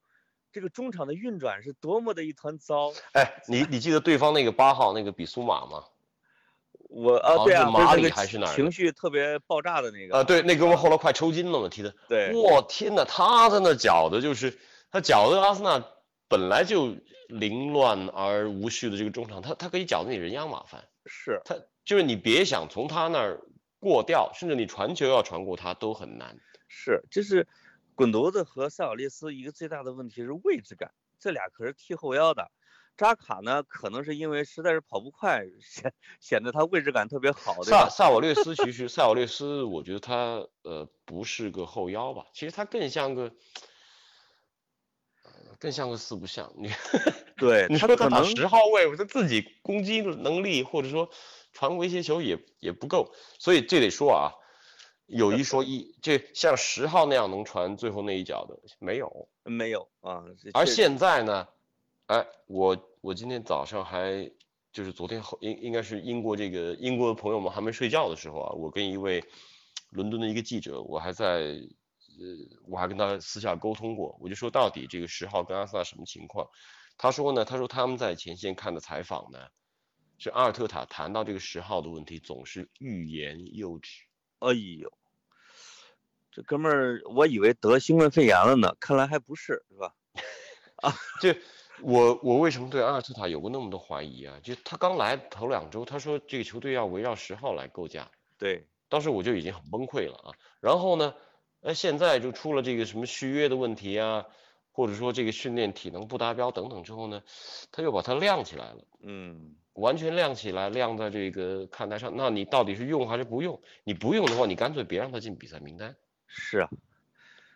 [0.52, 2.92] 这个中场的运转是多么的一团糟。
[3.12, 5.84] 哎，你你记得对方那个八号那个比苏马吗？
[6.90, 11.94] 我啊，对啊，是马里还是哪儿情绪特别爆炸的那个啊，对，那哥们儿后来快抽筋了嘛，踢的。
[12.08, 14.58] 对我天呐，他在那搅的，就是
[14.90, 15.84] 他搅的阿森纳
[16.28, 16.94] 本来就
[17.28, 20.86] 凌乱而无序的这个中场，他他可以搅得你人仰马翻。
[21.06, 23.40] 是他就是你别想从他那儿
[23.80, 26.38] 过掉，甚至你传球要传过他都很难。
[26.68, 27.48] 是，就是
[27.94, 32.50] 滚犊子和塞尔列斯一个最大的问题是位置感，这俩可是踢后腰的。
[32.98, 37.88] 扎卡呢，可能是因为实在是跑不快，显显得他位置感特别好，对塞吧？
[37.88, 43.32] 塞瓦略斯其实萨瓦略斯，我觉得他呃不是个后腰吧，其实他更像个。
[45.58, 46.70] 呃更像个四不像，你
[47.36, 51.10] 对你说他打他可能十号位，他自己攻击能力或者说
[51.52, 54.32] 传威胁球也也不够，所以这得说啊，
[55.06, 60.24] 有一说一，这像十号那样能传最后那一脚的没有，没有啊。
[60.54, 61.48] 而现在呢，
[62.06, 64.30] 哎，我我今天早上还
[64.72, 69.24] 就是昨天后应应该是英国这个英国的朋友们还没睡觉的时候啊，我跟一位
[69.90, 71.56] 伦敦的一个记者，我还在
[72.18, 76.48] 呃我还跟他私下沟通过，我就说到底这个十号跟阿森纳什么情况？
[76.96, 79.38] 他说呢，他说他们在前线看的采访呢，
[80.18, 84.02] 是阿尔特塔谈到这个十号的问题总是欲言又止，
[84.40, 84.92] 哎呦，
[86.32, 89.94] 这哥们儿，我以为得新冠肺炎了呢，看来还不是，是吧？
[90.82, 91.36] 啊 这
[91.80, 94.40] 我我为什么对阿尔特塔有过那么多怀疑啊？
[94.42, 100.34] 就他刚来头两周，他说这个球队要围绕十号来构架，对，当时我就已经很崩溃了啊。
[100.60, 101.14] 然后呢，
[101.62, 104.26] 哎，现在就出了这个什么续约的问题啊，
[104.72, 107.22] 或者说这个训练体能不达标等等之后呢，
[107.72, 112.12] 他又把它亮起来了，嗯，完全亮起来，亮在这个看台上。
[112.16, 113.60] 那你到底是用还是不用？
[113.84, 115.96] 你不用的话，你干脆别让他进比赛名单。
[116.26, 116.70] 是啊，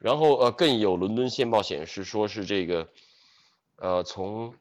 [0.00, 2.88] 然后呃，更有伦敦线报显示说是这个，
[3.76, 4.54] 呃，从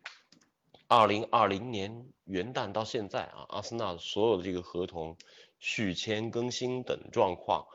[0.88, 5.18] 二零二零年元旦到现在啊，阿森纳所有的这个合同
[5.58, 7.66] 续签、更新等状况，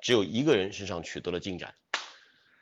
[0.00, 1.74] 只有一个人身上取得了进展，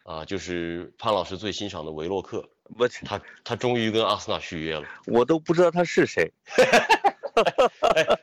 [0.05, 6.33] 啊，就是潘老师最欣赏的维洛克，我他他终于跟阿森纳续约了，我都不知道他是谁。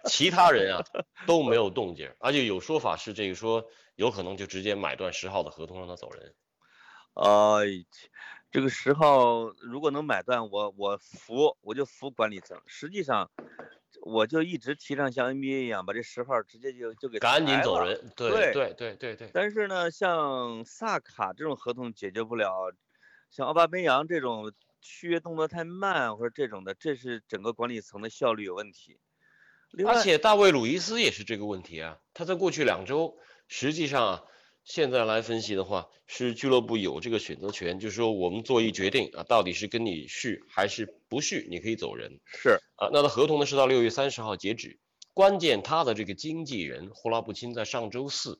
[0.05, 0.83] 其他人啊
[1.27, 6.33] 都没有动静，而且有说法是这个说有可能就直接买断十号的合同让他走人。
[7.13, 7.65] 呃，
[8.51, 12.61] 这个十号如果能买断，我我服，我就服管理层。
[12.65, 13.29] 实际上，
[14.01, 17.55] 我就一直提倡像 NBA 一样，把这十号直接就就给赶紧。
[17.63, 22.73] 走人，对对对对对对，但是呢，像萨卡这种合同解决不了，
[23.29, 24.51] 像奥巴梅扬这种
[24.81, 28.99] 续约动作太慢或者这种的，这是整个管理层的效率有问题。
[29.87, 34.23] 而且大卫·鲁伊斯也是这个问题啊，他在过去两周，实际上啊，
[34.63, 42.89] 现在来分析的话，是俱乐部有这个选择权，就是说我们做一决定啊，到底是跟你续还是不续，你可以走人是啊。
[42.93, 44.79] 那他合同呢是到六月三十号截止，
[45.13, 48.39] 关键他的这个经纪人霍拉布钦在上周四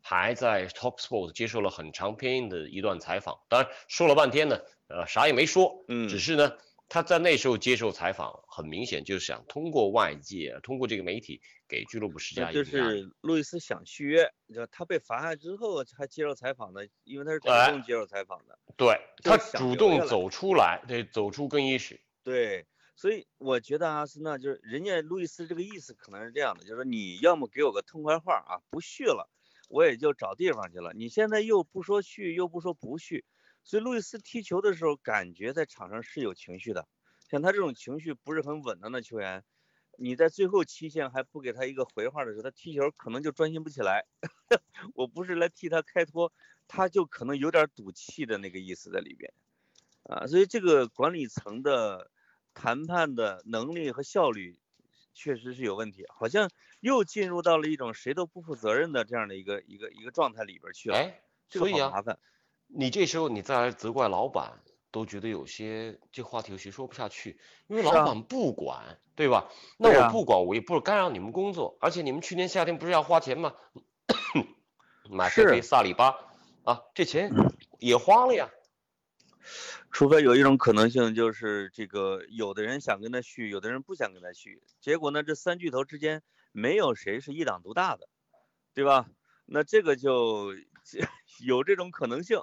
[0.00, 6.52] 还在 Talksport 接受了很长篇的一段采访，当然说了半天呢，呃，啥也没说，嗯只是呢。
[6.88, 12.64] 他在那时候接受采访，很明显就是想通过外界，通过这个媒体给俱乐部施加压力。
[12.64, 18.58] 是路易斯想续约，就他被罚下之后还接受采访的，因为他是主哎动接受采访的。
[18.76, 22.00] 对他主动走出来，对，走出更衣室。
[22.24, 29.28] 对，所以我觉得阿森纳就是人家路易斯这个意思可能是这样的，就是说你要么给我个痛快话啊，不续了，
[29.68, 30.92] 我也就找地方去了。
[30.94, 33.26] 你现在又不说续，又不说不续，
[33.68, 36.88] 所以路易斯踢球的时候感觉在场上是有情绪的。
[37.28, 39.44] 像他这种情绪不是很稳当的球员，
[39.98, 44.06] 你在最后期限还不给他一个回话的时候，他踢球可能就专心不起来。
[44.94, 46.32] 我不是来替他开脱，
[46.66, 49.34] 他就可能有点赌气的那个意思在里边。
[50.04, 52.10] 啊，所以这个管理层的
[52.54, 54.58] 谈判的能力和效率
[55.12, 56.48] 确实是有问题，好像
[56.80, 60.96] 又进入到了一种谁都不负责任的这样的一个一个一个状态里边去了。
[60.96, 62.18] 哎，这个所以啊，好麻烦。
[62.68, 69.48] 你这时候你再来责怪老板，都觉得有些这话题有些说不下去，因为老板不管，对吧？
[69.76, 73.54] 那我不管，我也不是干扰你们工作，而且你们去年夏天不是要花钱吗？
[75.10, 76.14] 买是佩佩萨里巴
[76.64, 77.32] 啊，这钱
[77.80, 78.50] 也花了呀。
[79.90, 88.06] 除非有一种可能性，就是这个有的人想跟他续，有的人不想跟他续，结果呢，这三巨头之间没有谁是一党独大的，
[88.74, 89.08] 对吧？
[89.46, 90.52] 那这个就
[91.40, 92.42] 有这种可能性，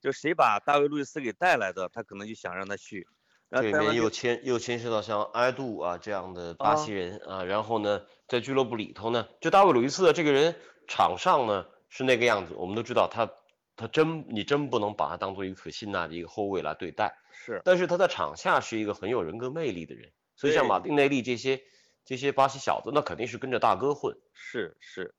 [0.00, 3.06] 就谁把大卫·路易斯给带来的，他可能就想让他去。
[3.48, 10.54] 然后这里面又牵又牵涉到像埃杜啊这样的巴西人啊，然后呢，在俱乐部里头呢，就大卫·路易斯的这个人，
[10.86, 13.28] 场上呢是那个样子，我们都知道他
[13.74, 17.60] 他真你真不能把他当做一个可信赖的一个后卫来对待，是。
[17.64, 21.60] 但是他在场下是一个很有人格魅力的人，所以像马丁内利这些
[22.04, 24.16] 这些巴西小子，那肯定是跟着大哥混。
[24.32, 25.12] 是是，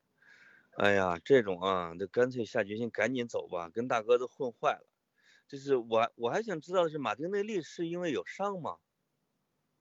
[0.78, 4.88] 哎呀，这种啊，那干脆下决心赶紧走吧，跟大哥都混坏了。
[5.48, 8.78] 就是我我还想知道的是，马丁内利是因为有伤吗？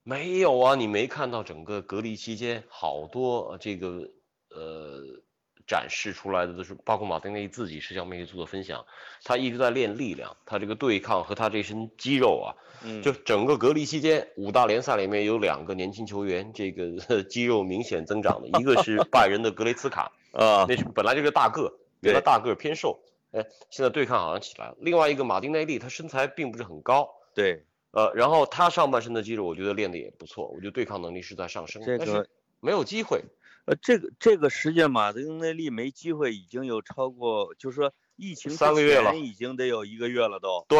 [0.02, 4.10] 没有啊，你没看到整个隔离期间好多呃这个
[4.48, 5.22] 呃
[5.66, 8.84] 展示出来的都是，包括马丁内利自己社交媒体做的分享，
[9.22, 12.48] 他一直在练力量，他这个对抗和他这身肌肉啊，
[12.82, 23.00] 嗯，就整个隔离期间五大联赛里面有两个年轻球员，这个 肌肉明显增长的，一个是拜仁的格雷茨卡，啊，那是本来就是大个，原来大个偏瘦，
[23.32, 24.76] 哎，现在对抗好像起来了。
[24.80, 32.28] 另外一个马丁内利，他身材并不是很高，对，呃，然后他上半身的肌肉，我觉得练的也不错，我觉得对抗能力是在上升，这个但是
[32.60, 33.22] 没有机会。
[33.66, 40.64] 呃，这个这个实际上马丁内利没机会已经有超过，就是说疫情三个月了前已经得有一个月了都。
[40.68, 40.78] 对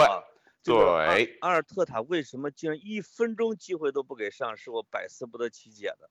[0.62, 6.10] 对阿尔特塔为什么竟然一分钟机会都不给上，是我百思不得其解的。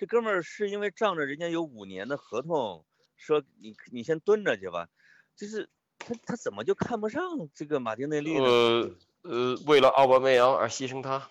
[0.00, 2.86] 这哥们儿是因为仗着人家有五年的合同，
[3.18, 4.88] 说你你先蹲着去吧，
[5.36, 7.22] 就是他他怎么就看不上
[7.54, 8.44] 这个马丁内利呢？
[8.44, 11.30] 呃呃，为了奥巴梅扬而牺牲他，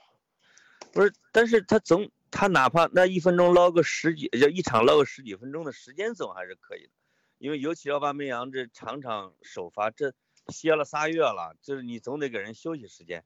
[0.94, 6.92] 不是，但是他总他哪怕那一分钟捞个十几，就一场捞个十几分钟的时间总还是可以的。
[7.40, 10.14] 因为尤其奥巴梅扬这场场首发，这
[10.50, 13.26] 歇了仨月了，就是你总得给人休息时间。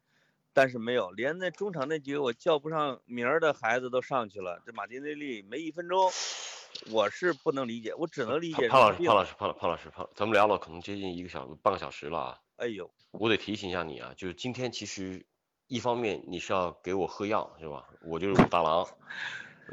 [0.54, 6.12] 但是没有，连那中场那几个我叫不上名儿的孩子都上去了，这马丁内利没一分钟，
[6.92, 8.70] 我是不能理解，我只能理解。
[8.70, 12.40] 潘老师，潘老师，潘老潘老师，潘，咱们聊了可能接近一个小时，半个小时了啊。
[12.58, 15.26] 哎呦，我得提醒一下你啊，就是今天其实
[15.68, 17.90] 一方面你是要给我喝药是吧？
[18.04, 18.88] 我就是武大郎，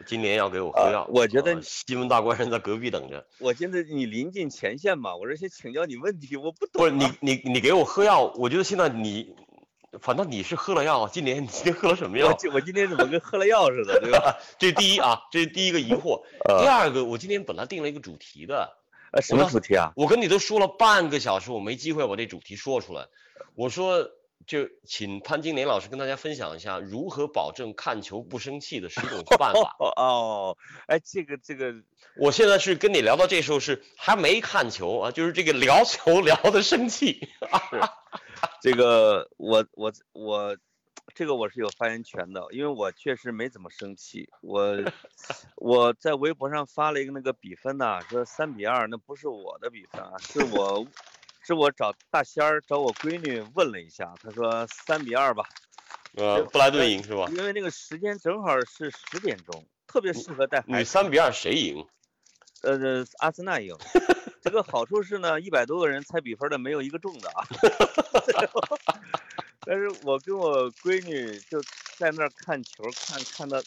[0.07, 1.07] 今年要给我喝药。
[1.13, 3.27] 我觉得西门大官人在隔壁等着。
[3.39, 6.83] 我现在你临近前线嘛，我这先请教你问题，我不懂。
[6.83, 9.37] 不是你你你给我喝药，我觉得现在你。
[9.99, 12.29] 反正你是喝了药，今年你今天喝了什么药？
[12.29, 14.39] 我我今天怎么跟喝了药似的，对吧？
[14.57, 16.23] 这是第一啊，这是第一个疑惑。
[16.63, 18.77] 第二个，我今天本来定了一个主题的，
[19.13, 19.93] 呃，什么主题啊？
[19.97, 23.09] 我跟你都说了半个小时，我没机会把这主题说出来。
[23.57, 24.09] 我说，
[24.47, 29.75] 就请潘金莲老师跟大家分享一下如何保证看球不生气的十种 办法。
[29.97, 31.75] 哦，哎，这个这个，
[32.17, 37.29] 我现在是跟你聊到这时候是还没看球啊，就是这个聊球聊的生气。
[38.63, 40.57] 这个我我我，
[41.15, 44.29] 这个我是有发言权的，因为我确实没怎么生气。
[44.43, 44.77] 我
[45.57, 50.87] 我在微博上发了一个那个比分呐，说三比二，那不是我的比分啊，是我
[51.43, 55.45] 是我找大仙儿找我闺女问了一下，她说三比二吧。
[56.17, 57.31] 呃，布莱顿赢是吧？
[57.31, 60.77] 因为那个时间正好是十点钟，特别适合带孩子。
[60.77, 61.87] 你三比二谁赢？
[62.63, 63.75] 呃，阿森纳赢。
[64.41, 67.45] 这个好处是呢，一百多个人猜比分的没有一个中的啊。
[69.67, 71.61] 但是我跟我闺女就
[71.99, 73.61] 在那儿看球，看看到，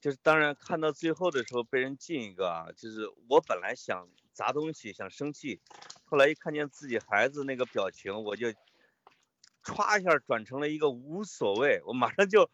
[0.00, 5.60] 就是当然看到最后的时候被人进一个啊，就是我本来想砸东西想生气，
[6.04, 8.48] 后来一看见自己孩子那个表情，我就
[9.62, 12.50] 歘一下转成了一个无所谓，我马上就。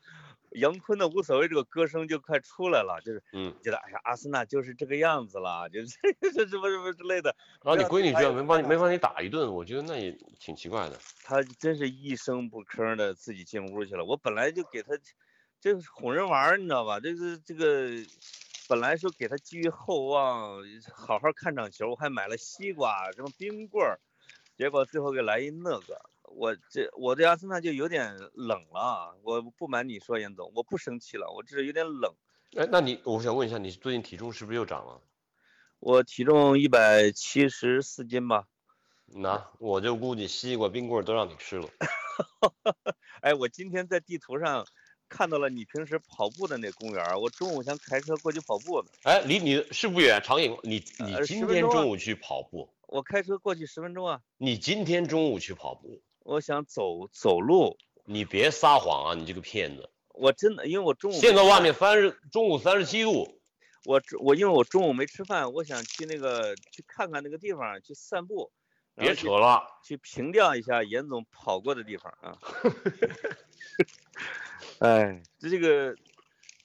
[0.53, 5.99] 杨坤的无所谓，这个歌声就快出来了，就是嗯，觉得哎呀，阿森纳就是这个样子了，就是
[6.33, 7.35] 这 什么什么之类的。
[7.63, 10.99] 然后你闺女居然没帮你没帮你打一顿，我觉得那也挺奇怪的。
[11.25, 14.05] 她真是一声不吭的自己进屋去了。
[14.05, 14.91] 我本来就给她，
[15.61, 17.01] 这哄人玩，你知道吧？
[17.01, 17.91] 这个这个，
[18.69, 20.61] 本来说给她寄予厚望，
[20.95, 24.01] 好好看场球，我还买了西瓜什么冰棍儿，
[24.57, 26.01] 结果最后给来一那个。
[26.29, 32.13] 我这我对阿森纳就有点冷了，我不瞒你说，严总，我不生气了，我只是有点冷。
[32.57, 35.01] 哎，那你我想问一下，你最近体重是不是又涨了？
[35.79, 38.47] 我体重一百七十四斤吧。
[39.07, 41.69] 那我就估计西瓜冰棍都让你吃了。
[43.21, 44.67] 哎，我今天在地图上
[45.09, 48.89] 看到了你平时跑步的那公园，我中午想开车过去跑步呢。
[49.05, 52.69] 哎，离你是不远，长影，你你今天中午去跑步？
[52.89, 54.21] 我开车过去十分钟啊。
[54.39, 56.03] 你今天中午去跑步？
[56.27, 59.15] 我想走走路，你别撒谎啊！
[59.15, 59.89] 你这个骗子！
[60.13, 63.41] 我真的，因为我中午现在外面三十，中午三十七度。
[63.85, 68.51] 我我因为我中午没吃饭，我想去那个去看看那个地方，去散步。
[68.97, 72.37] 别扯了，去凭吊一下严总跑过的地方啊！
[74.81, 75.95] 哎，这这个，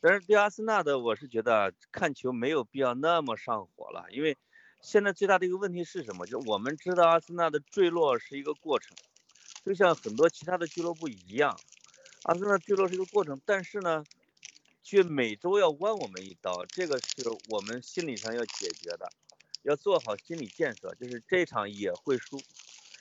[0.02, 4.38] 但是对阿森纳的，我是觉得看球没有必要那么上火了，因为
[4.82, 6.26] 现在最大的一个问题是什么？
[6.26, 8.95] 就我们知道阿森纳的坠落是一个过程。
[9.63, 11.60] 就像很多其他的俱乐部一样，
[12.24, 14.04] 阿森纳坠落是一个过程，但是呢，
[14.82, 19.08] 却每周要剜我们一刀，这个是我们心理上要解决的，
[19.62, 22.41] 要做好心理建设，就是这场也会输。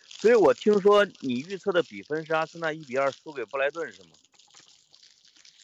[0.07, 4.11] 所以我听说你预测的比分是阿森纳一比二输给布莱顿，是吗？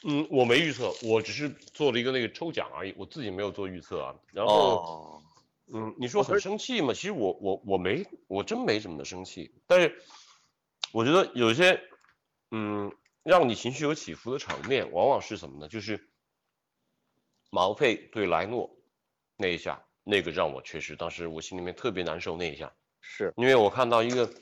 [0.04, 4.14] 嗯，我没预测，我只是做了一个那个抽奖而已，我自己没有做预测啊。
[4.32, 5.22] 然后，
[5.66, 6.94] 嗯，你说很生气吗？
[6.94, 10.02] 其实我我我没，我真没怎么生气，但是。
[10.96, 11.78] 我觉得有些，
[12.52, 12.90] 嗯，
[13.22, 15.68] 让你情绪有起伏的场面，往往是什么呢？
[15.68, 16.08] 就是
[17.50, 18.74] 毛佩对莱诺
[19.36, 23.30] 那一下，那个让我确实当时我心里面特别难受那一下，是。
[23.36, 24.32] 因为我看到一个，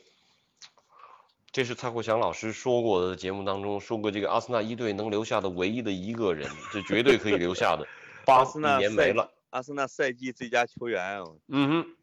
[1.50, 7.84] 这是蔡国强老师说过的节目当中说过，这个阿森纳一队能留下的唯一的一个人，这绝对可以留下的，
[8.24, 8.44] 八
[8.78, 11.96] 年没了，阿森纳赛季最佳球员，嗯哼，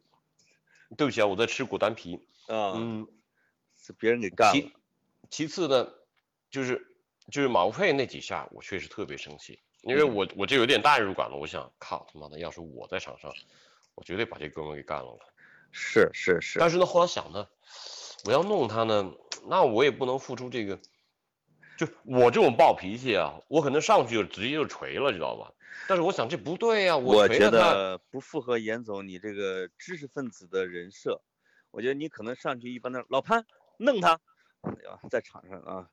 [0.98, 2.16] 对不起啊，我在吃果丹皮，
[2.48, 3.08] 啊，嗯。
[3.82, 4.52] 是别人给干了。
[4.54, 4.72] 其
[5.28, 5.92] 其次呢，
[6.50, 6.86] 就是
[7.30, 11.36] 就是马乌佩那几下，我确实特别生气，因为我我就有点代入感了。
[11.36, 13.32] 我想，靠他妈的，要是我在场上，
[13.96, 15.18] 我绝对把这哥们给干了。
[15.72, 16.58] 是是是。
[16.60, 17.48] 但是呢，后来想呢，
[18.24, 19.12] 我要弄他呢，
[19.48, 20.78] 那我也不能付出这个，
[21.76, 25.52] 就我这种暴脾气啊，我可能上去就直接就锤了，知道吧？
[25.88, 31.22] 但是我想这不对呀，我觉得不符合严总你这个知识分子的人设。
[31.70, 33.46] 我觉得你可能上去一般的老潘。
[33.82, 34.20] 弄他，
[35.10, 35.88] 在场上啊，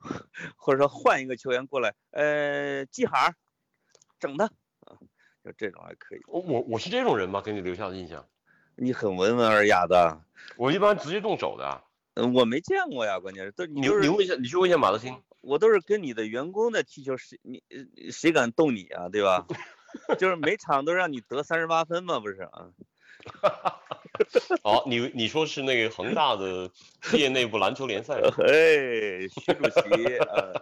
[0.56, 3.34] 或者说换一个球员过来，呃，记哈，
[4.18, 4.96] 整他啊，
[5.44, 6.20] 就这种还可以。
[6.26, 7.40] 我我我是这种人吗？
[7.40, 8.26] 给你留下的印象？
[8.76, 10.20] 你很温文尔雅的，
[10.56, 11.84] 我一般直接动手的啊。
[12.14, 15.22] 嗯，我没见过呀，关键是都你你你问一下，你去问一下马德兴。
[15.40, 19.46] 我都是跟你的员工在踢球，谁你呃谁敢动你啊，对吧？
[20.18, 22.70] 就是每场都让你得三十八分嘛，不是啊？
[24.62, 26.70] 好，你你说是那个恒大的
[27.12, 28.14] 业内部篮球联赛？
[28.46, 30.54] 哎，徐主席，呃，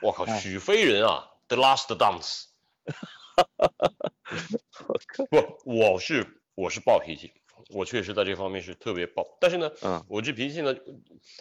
[0.00, 2.44] 我靠，哎许飞人啊，The Last Dance。
[5.30, 7.32] 不，我是我是暴脾气，
[7.70, 9.36] 我确实在这方面是特别暴。
[9.40, 10.74] 但是呢，嗯我这脾气呢，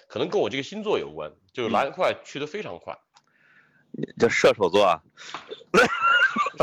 [0.08, 2.98] 可能跟我这个星座有关，就来得快，去的非常快。
[4.18, 5.02] 这射手座啊，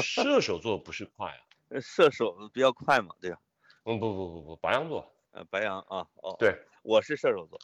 [0.02, 1.42] 射手座不是快啊，呃
[1.80, 3.38] 射手比较快嘛，对吧？
[3.84, 7.58] 嗯，不不不不，白羊座，呃，白羊啊，哦，对，我是射手座，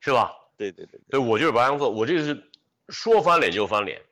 [0.00, 0.32] 是吧？
[0.56, 2.50] 对对对对，对，我就是白羊座，我这个是
[2.88, 4.02] 说翻脸就翻脸，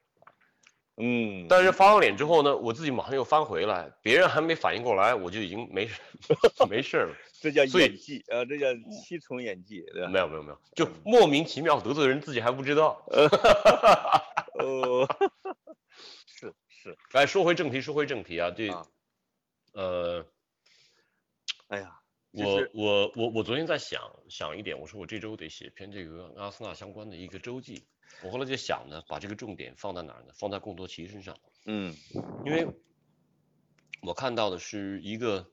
[0.96, 6.00] 嗯，但是翻完脸之后呢，我自己马上又翻回来，别人还没反应过来，我就已经没事
[6.68, 7.14] 没事了。
[7.40, 10.08] 这叫演技，呃，这叫七重演技，对吧？
[10.08, 13.04] 没有没有没有，就莫名其妙得罪人，自己还不知道。
[14.54, 15.08] 哦，
[16.26, 18.86] 是是，哎，说回正题，说回正题啊，对啊
[19.72, 20.26] 呃，
[21.68, 22.00] 哎呀，
[22.32, 27.84] 我我我我昨天在想想一点，我说我这周得写篇这个阿森纳相关的一个周记。
[28.22, 30.32] 我后来就想呢，把这个重点放在哪儿呢？
[30.34, 31.96] 放在贡多奇身上，嗯
[32.44, 32.66] 因为
[34.02, 35.50] 我看到的是一个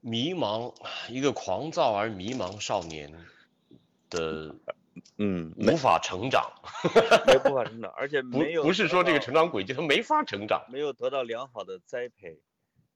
[0.00, 0.74] 迷茫，
[1.08, 3.12] 一个狂躁而迷茫少年
[4.08, 4.56] 的
[5.18, 6.50] 嗯，无法成长，
[7.26, 12.40] 没无法成长，而且不没有不是说这个成长轨迹他没法成长，没有得到良好的栽培，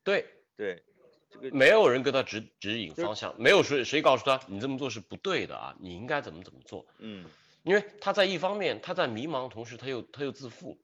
[0.03, 0.27] 对，
[0.57, 0.83] 对，
[1.31, 6.87] 这个没有人跟他指指引方向，没有谁谁告诉他你这么做是不对的啊，你应该怎么怎么做。
[6.99, 7.25] 嗯
[7.65, 10.79] 因为他在一方面他在迷茫，同时他又他又自负，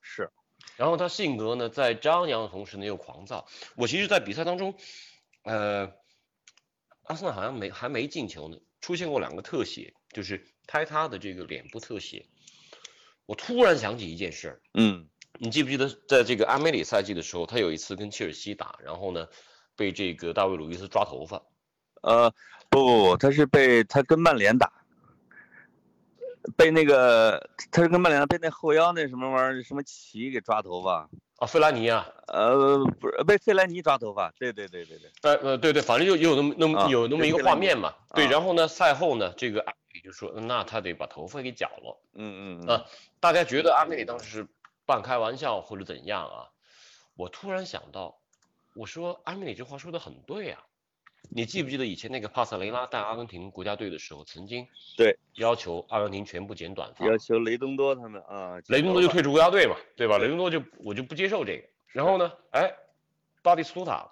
[0.00, 0.28] 是，
[0.76, 3.46] 然后他性格呢在张扬的同时呢又狂躁。
[3.76, 4.74] 我其实，在比赛当中，
[5.44, 5.92] 呃，
[7.04, 12.26] 阿森纳好像没还没进球呢，出现过两个特写，就是拍他的这个脸部特写。
[13.26, 15.06] 我突然想起一件事儿，嗯
[15.38, 19.26] 你记不记得在这个阿梅里赛季的时候，他有一次跟切尔西打，然后呢
[19.76, 21.42] 被这个大卫鲁伊斯抓头发，
[22.02, 22.32] 呃
[22.68, 24.70] 不不不，他是被他跟曼联打，
[26.56, 31.08] 被那个他是跟曼联被那后腰那什么玩意儿什么奇给抓头发，
[31.38, 37.94] 啊，费兰尼啊，呃不是被费莱尼抓头发，对对对对对，呃呃，对对，反正就有那么那么、啊有那么一个画面嘛。
[38.14, 42.00] 对，啊然后呢，赛后呢，这个阿梅里就说，那他得把头发给绞了。
[42.14, 42.84] 嗯嗯啊
[43.20, 44.48] 大家觉得阿梅里当时是
[44.84, 46.50] 半开玩笑或者怎样啊？
[47.16, 48.18] 我突然想到，
[48.74, 50.64] 我说阿梅里这话说的很对啊。
[51.30, 54.66] 你记不记得以前那个帕萨雷拉带阿根廷国家队的时候，曾经
[54.96, 60.18] 对要求阿根廷全部剪短发，要求雷东多他们啊，雷东多就退出国家队嘛，对吧？
[60.18, 61.66] 雷东多就我就不接受这个。
[61.86, 62.74] 然后呢，哎，
[63.42, 64.10] 巴蒂斯图塔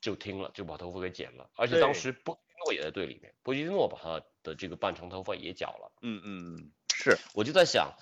[0.00, 2.40] 就听了，就把头发给剪了，而且当时波基
[2.72, 5.92] 诺也在队里面，波基诺把他的这个半长头发也绞了。
[6.02, 7.96] 嗯嗯嗯是，我就在想，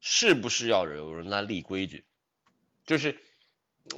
[0.00, 2.04] 是不是要有人来立规矩？
[2.86, 3.20] 就是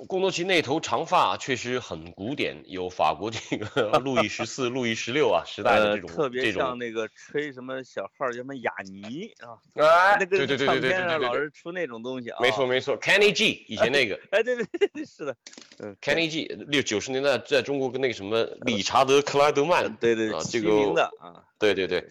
[0.08, 14.18] 贡多奇那头长发确实很古典，有法国这个 路易十四、路易十六啊时代的呃这种、特别，像那个吹什么小号叫什么雅尼啊， 哎，那个对对对对对老是出那种东西啊，没错没错，Kenny G 以前那个。
[14.30, 15.36] 哎对对对对是的，
[15.78, 22.08] 嗯 Kenny G 六九十年代在中国跟那个什么理查德克莱德曼，对对啊这个名的啊，对对对，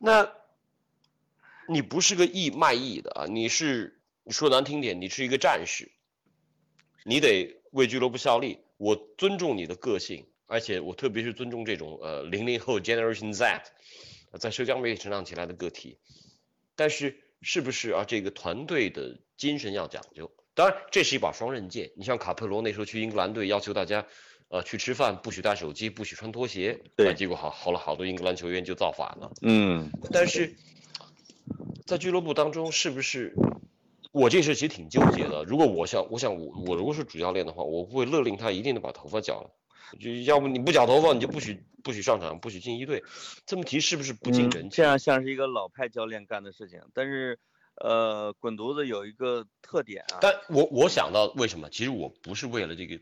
[0.00, 0.28] 那
[1.68, 5.90] 你不是个艺卖艺的啊，你是你说难听点，你是一个战士，
[7.04, 8.58] 你得为俱乐部效力。
[8.76, 13.62] 我尊重你的个性，而且我特别是尊重这种呃零零后 Generation Z，
[14.32, 15.98] 呃在社交媒体成长起来的个体。
[16.74, 18.04] 但是是不是啊？
[18.04, 20.32] 这个团队的精神要讲究。
[20.54, 21.92] 当然，这是一把双刃剑。
[21.96, 24.04] 你像卡佩罗那时候去英格兰队，要求大家，
[24.48, 26.80] 呃，去吃饭不许带手机，不许穿拖鞋。
[26.96, 29.32] 对啊结果好好了好多英格兰球员就造反了。
[29.42, 30.56] 嗯但是
[31.86, 33.34] 在俱乐部当中，是不是
[34.12, 35.42] 我这事其实挺纠结的？
[35.44, 39.50] 如果我想，我想我我如果是主教练的话，我会勒令他一定得把头发绞了，
[39.98, 43.02] 就要不你不绞头发，你就不许不许上场，不许进一队。
[43.46, 44.70] 这么提是不是不近嗯人情？
[44.70, 47.38] 这样像是一个老派教练干的事情，但是
[47.76, 51.70] 呃，滚犊子有一个特点啊，但我我想到为什么？
[51.70, 53.00] 其实我不是为了这个，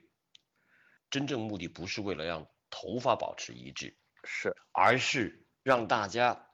[1.11, 6.47] 真正目的不是为了让头发保持一致，是而是让大家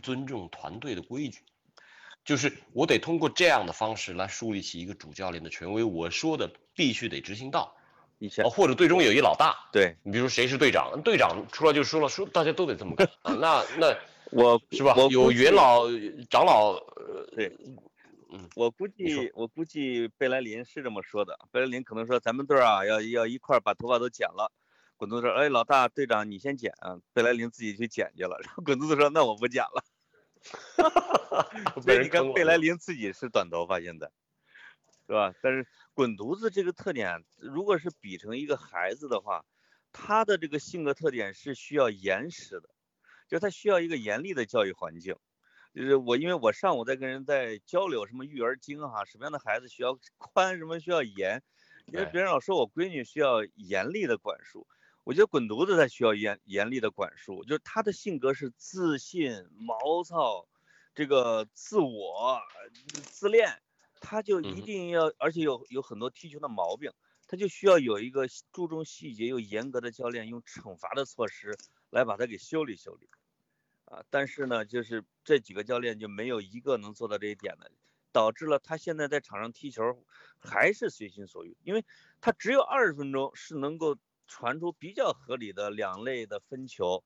[0.00, 1.40] 尊重团队的规矩。
[2.26, 7.76] 就是我得通过这样的方式来树立起一个主教练的权威，我说的必须得执行到，
[8.18, 13.96] 以前啊，或者队中有一老大，对你比如说谁是队长，队长出来就说了，说大家都得这么干啊，那那
[14.32, 15.84] 我是吧有元老、
[16.28, 17.56] 长老，呃，对
[18.32, 24.50] 嗯，我估计我估计贝莱林是这么说的，贝莱林可能说咱们队儿啊要要一块儿把头发都剪了。
[24.96, 28.36] 滚犊子说，哎，老大队长你先剪啊，贝莱林自己去剪去了。
[28.42, 29.84] 然后滚犊子说，那我不剪了。
[31.82, 34.10] 所以你看，被人坑了贝莱林自己是短头发现在，
[35.06, 35.34] 是吧？
[35.42, 39.44] 但是滚犊子这个特点，如果是比成一个孩子的话，
[39.92, 42.68] 他的这个性格特点是需要严实的，
[43.28, 45.16] 就他需要一个严厉的教育环境。
[45.74, 51.42] 就是我，因为我上午在跟人在交流什么育儿经哈，什么样的孩子需要宽，什么需要严，
[51.86, 54.66] 因为哎别人老说我闺女需要严厉的管束，
[55.06, 60.48] 我觉得滚犊子他需要严严厉的管束，就是他的性格是自信、毛躁，
[60.96, 62.40] 这个自我、
[63.04, 63.62] 自恋，
[64.00, 66.90] 他就一嗯定要，而且有有很多踢球的毛病，
[67.28, 71.56] 他就需要有一个注重细节又严格的教练，用惩罚的措施
[71.90, 73.08] 来把他给修理修理。
[73.84, 77.70] 啊，但是呢，就是这几个教练就没有一个能做到这一点的，
[78.10, 80.04] 导致了他现在在场上踢球
[80.40, 81.84] 还是随心所欲，因为
[82.20, 83.96] 他只有二十分钟是能够
[84.26, 87.04] 传出比较合理的两类的分球，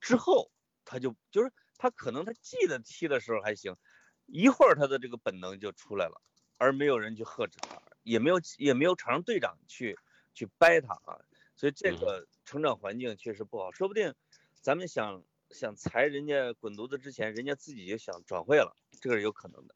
[0.00, 0.50] 之后
[0.84, 3.76] 他就就是他可能他记得踢的时候还行，
[4.26, 6.22] 一会儿他的这个本能就出来了，
[6.56, 9.98] 而没有人去喝止他，也没有也没有场上队长去
[10.34, 11.18] 去掰他啊，
[11.56, 14.14] 所以这个成长环境确实不好，说不定
[14.60, 19.74] 咱们想想裁人家滚犊子之前，人家自己就想转会了，这个是有可能的。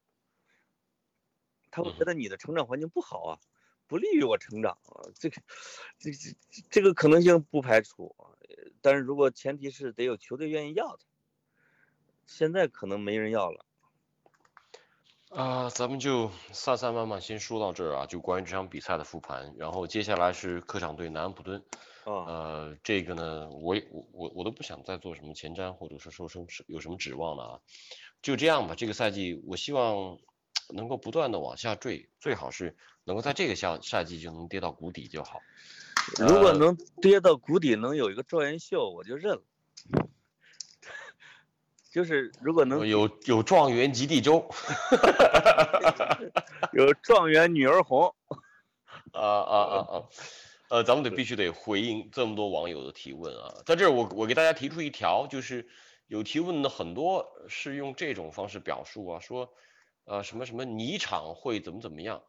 [1.71, 3.39] 他会嗯觉得你的成长环境不好啊，
[3.93, 5.39] 不利于我成长啊，这个
[5.99, 6.35] 这这
[6.71, 8.15] 这个可能性不排除
[8.81, 11.05] 但是如果前提是得有球队愿意要他，
[12.25, 13.63] 现在可能没人要了。
[15.29, 21.63] 啊、咱们就散散漫漫先说到这儿啊，就关于这场比赛的复盘，然后接下来是客场对南安普敦，
[22.05, 27.59] 啊，呃，这个呢，我也我我我都不想再做什么前瞻或者是说什么有什么指望了啊，
[28.23, 28.73] 就这样吧。
[28.73, 30.17] 这个赛季我希望
[30.69, 35.39] 能够不断的往下坠，最好是能够在这个下赛季就能跌到谷底就好。
[36.19, 39.43] 呃如果能跌到谷底，能有一个状元秀，我就认了。
[41.91, 44.49] 就是如果能有有状元及第周，
[46.73, 48.13] 有状元女儿红，
[49.13, 50.03] 啊啊啊啊！
[50.69, 55.69] 呃，咱们得必须得回应这么多网友的提问啊，在这儿我我给大家提出一条，就是
[56.07, 59.53] 有提问的很多是用这种方式表述啊，说
[60.05, 62.23] 呃什么什么泥场会怎么怎么样，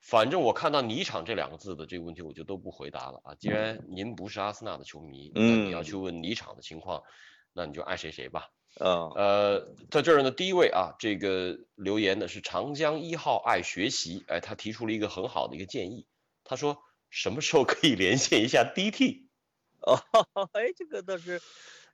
[0.00, 3.34] 反正我看到泥场这两个字的这个问题，我就都不回答了啊。
[3.34, 7.02] 既然您不是阿森纳的球迷，那你要嗯去问泥场的情况，
[7.52, 8.50] 那你就爱谁谁吧。
[8.80, 16.06] 嗯，呃，在这儿呢，第一位啊，这个留言的是长江一号爱学习，哎，他提出了一个很好的一个建议，
[16.42, 19.26] 他说什么时候可以连线一下 DT？
[19.80, 20.00] 哦，
[20.54, 21.42] 哎，这个倒是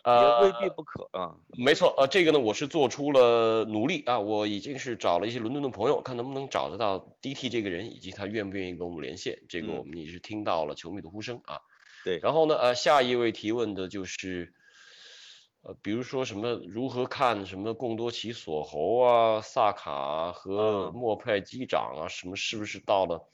[0.04, 1.34] 也呃未必不可啊。
[1.56, 9.38] 没错，啊，这个呢，我是做出了努力啊，我已经是找了一些伦敦的朋友，看能不能找得到 DT 这个人，以及他愿不愿意跟我们连线。
[9.48, 11.60] 这个嗯我们也是听到了球迷的呼声啊。
[12.04, 14.54] 对然后呢，呃，下一位提问的就是，
[15.62, 23.28] 呃，比如说什么如何看什么贡多齐索侯啊、萨卡和嗯莫派机长啊，什么是不是到了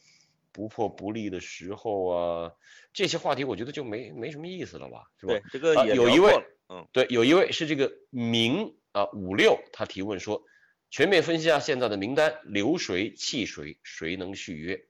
[0.51, 2.53] 不破不立的时候啊？
[2.95, 5.35] 这些话题我觉得就没没什么意思了吧，是吧？
[5.35, 6.33] 对，这个有一位
[6.69, 10.45] 嗯，对，有一位是这个明啊五六，他提问说，
[10.91, 14.89] 全面分析一下现在的名单，流谁弃谁，谁能续约？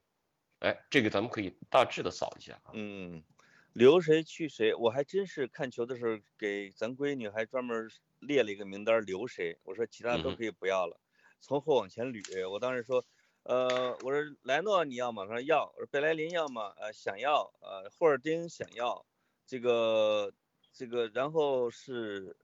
[0.60, 2.70] 哎，这个咱们可以大致的扫一下啊。
[2.74, 3.22] 嗯，
[3.72, 11.00] 留谁去谁，我还真是看球的时候给咱闺女还专门列了一个名单，留谁，我说其他都可以不要了，
[11.40, 13.04] 从后往前捋，我当时说，
[13.42, 15.26] 呃，我说莱诺你要吗？
[15.26, 16.72] 他说要，我说贝莱林要吗？
[16.78, 19.04] 呃，想要，呃，霍尔丁想要，
[19.46, 20.32] 这个
[20.74, 22.36] 这个，然后是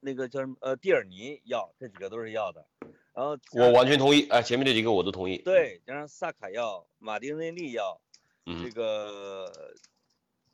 [0.00, 0.56] 那个叫什么？
[0.60, 2.66] 呃，蒂尔尼要，这几个都是要的，
[3.14, 5.38] 然后我完全同意，哎，前面这几个我都同意。
[5.38, 8.00] 对，加上萨卡要，马丁内利要，
[8.44, 9.52] 这嗯，个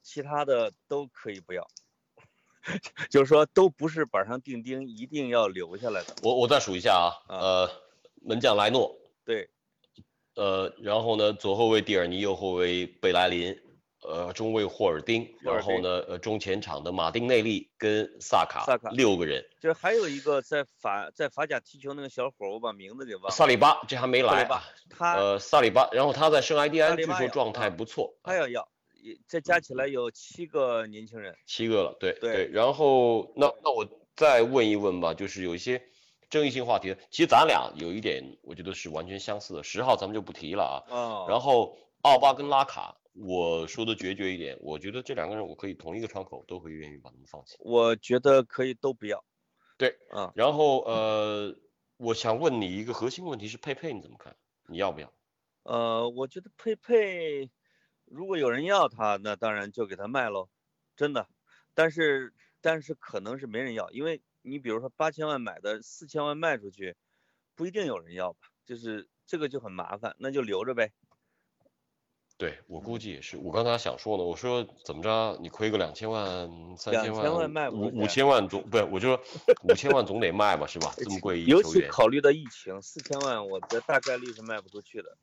[0.02, 1.66] 其他的都可以不要，
[3.10, 6.14] 就是说都不是板上钉钉，一定要留下来的。
[6.22, 7.70] 我我再数一下啊，啊呃，
[8.20, 9.48] 门将莱诺，对，
[10.34, 13.58] 呃，然后呢，左后卫蒂尔尼，右后卫贝莱林，
[14.02, 23.30] 呃，中卫霍尔丁，然后呢，呃，中前场的马丁内利跟萨卡，萨卡六个人，就是还有一个在法在法甲踢球那个小伙儿，我把名字给忘了。
[23.30, 28.68] 萨里巴这还没来萨里巴啊，他呃，萨里巴，然后他在圣埃蒂安据说状态啊不错，他要要，
[29.02, 31.36] 也这加起来有七个年轻人。
[31.46, 33.86] 七个了，对对然后那那我
[34.16, 35.80] 再问一问吧，就是有一些
[36.28, 40.76] 争议性话题，其实咱俩有一点我觉得是完全相似的，十号咱们就不提了啊。
[40.92, 47.56] 哦，然后奥巴跟拉卡，我说的决绝一点，我觉得这两个人我可以同一个窗口都会愿意把他们放弃。
[47.60, 49.24] 我觉得可以都不要。
[49.76, 51.56] 对，啊，然后呃，
[51.96, 54.36] 我想问你一个核心问题是佩佩你怎么看？
[54.66, 55.12] 你要不要？
[55.64, 57.50] 呃，我觉得佩佩，
[58.04, 60.48] 如果有人要他，那当然就给他卖喽，
[60.96, 61.28] 真的。
[61.74, 66.96] 但是但是可能是没人要，因为你比如说八千万买的，四千万卖出去，
[67.54, 68.38] 不一定有人要吧？
[68.64, 70.92] 就是这个就很麻烦，那就留着呗。
[72.42, 79.20] 对我估计也是，我刚才想说呢，我说怎么着，你亏个两千万、三千2000万五五千万总不是，我就说
[79.62, 80.92] 五千万总得卖吧，是吧？
[80.96, 85.16] 这么贵一尤其，考虑到疫情，四千万，我觉得大概率是卖不出去的。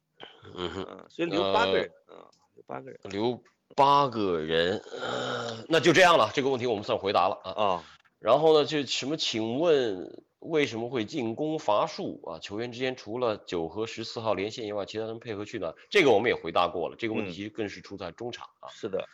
[0.56, 0.70] 嗯
[1.10, 2.16] 所以留八个呃人，嗯，
[2.56, 3.00] 留八个人。
[3.04, 3.44] 留
[3.76, 7.52] 八个人，呃那就这样了，这个问题我们算回答了啊。
[7.52, 7.84] 啊，
[8.20, 9.18] 然后呢，就什么？
[9.18, 12.40] 请问为什么会进攻乏术啊？
[12.40, 15.76] 球员之间除了九和十四号连线以外，其他人配合去哪儿？
[15.90, 18.70] 这个我们也回答过了，这个问嗯题更是出在中场啊。
[18.70, 19.08] 是的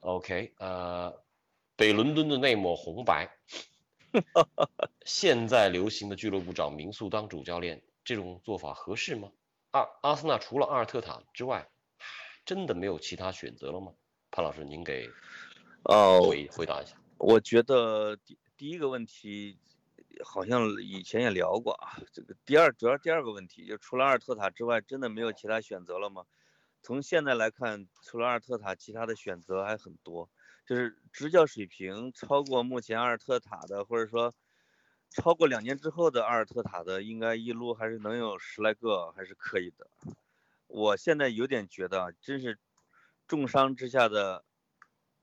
[0.00, 1.14] ，OK，呃，
[1.76, 3.30] 北伦敦的那抹红白，
[5.06, 9.30] 现在流行的俱乐部找民宿当主教练，这种做法合适吗？
[9.70, 11.68] 阿阿森纳除了阿尔特塔之外，
[12.44, 13.92] 真的没有其他选择了吗？
[14.30, 15.08] 潘老师，您给
[15.84, 16.96] 哦，回回答一下。
[17.18, 19.56] 我觉得第第一个问题
[20.22, 26.24] 好像以前也聊过啊，这个第二主要第二个问题就除了阿尔特塔之外，真的没有其他选择了吗？
[26.82, 30.28] 从现在来看，除了阿尔特塔，其他的选择还很多，
[30.66, 34.34] 就是执教水平超过目前阿尔特塔的，或者说
[35.08, 39.88] 超过两年之后的阿尔特塔的，应该一撸还是能有十来个，还是可以的。
[40.66, 42.58] 我现在有点觉得，真是
[43.26, 44.44] 重伤之下的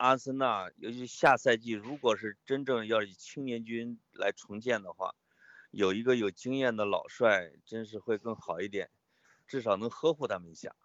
[0.01, 5.13] 阿森纳，尤其下赛季如果是真正要以青年军来重建的话，
[5.69, 8.89] 有一个有经验的老帅，真是会更好一点，
[9.47, 10.75] 至少能呵护他们一下，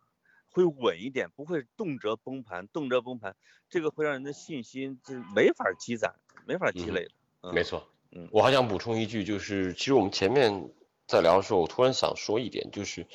[0.50, 3.34] 会稳一点，不会动辄崩盘，动辄崩盘，
[3.70, 7.12] 这个会让人的信心就是没法积攒，没法积嗯累的。
[7.40, 10.70] 嗯没错，嗯我还想补充一句，就是其实我们前面
[11.06, 13.06] 在聊的时候，我突然想说一点，就是，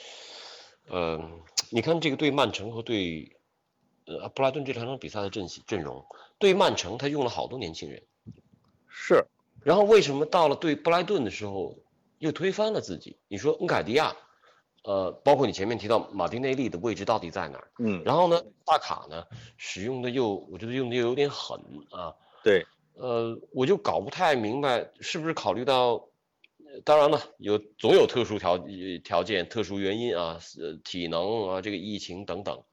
[0.88, 1.30] 呃，
[1.70, 3.38] 你看这个对曼城和对
[4.22, 6.06] 呃布莱顿这两场比赛的阵型阵容，
[6.40, 8.04] 对曼城他用了好多年轻人，
[8.88, 9.26] 是，
[9.64, 11.78] 然后为什么到了对布莱顿的时候
[12.20, 13.18] 又推翻了自己？
[13.28, 14.16] 你说恩凯迪亚，
[14.84, 17.72] 呃，包括你前面提到马丁内利的位置到底在哪儿？
[17.80, 19.26] 嗯，然后呢，大卡呢
[19.58, 21.60] 使用的又我觉得用的又有点狠
[21.92, 25.94] 啊，对，呃，我就搞不太明白，是不是考虑到，
[26.66, 32.64] 呃当然了，有总有特殊条呃条件、特殊原因啊，呃，体能啊，这个疫情等等。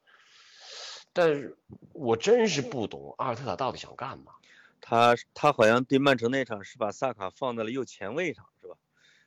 [1.13, 1.57] 但是
[1.93, 4.33] 我真是不懂阿尔特塔到底想干嘛。
[4.81, 8.77] 他他好像对曼城那场是把萨卡放在了右前卫上，是吧？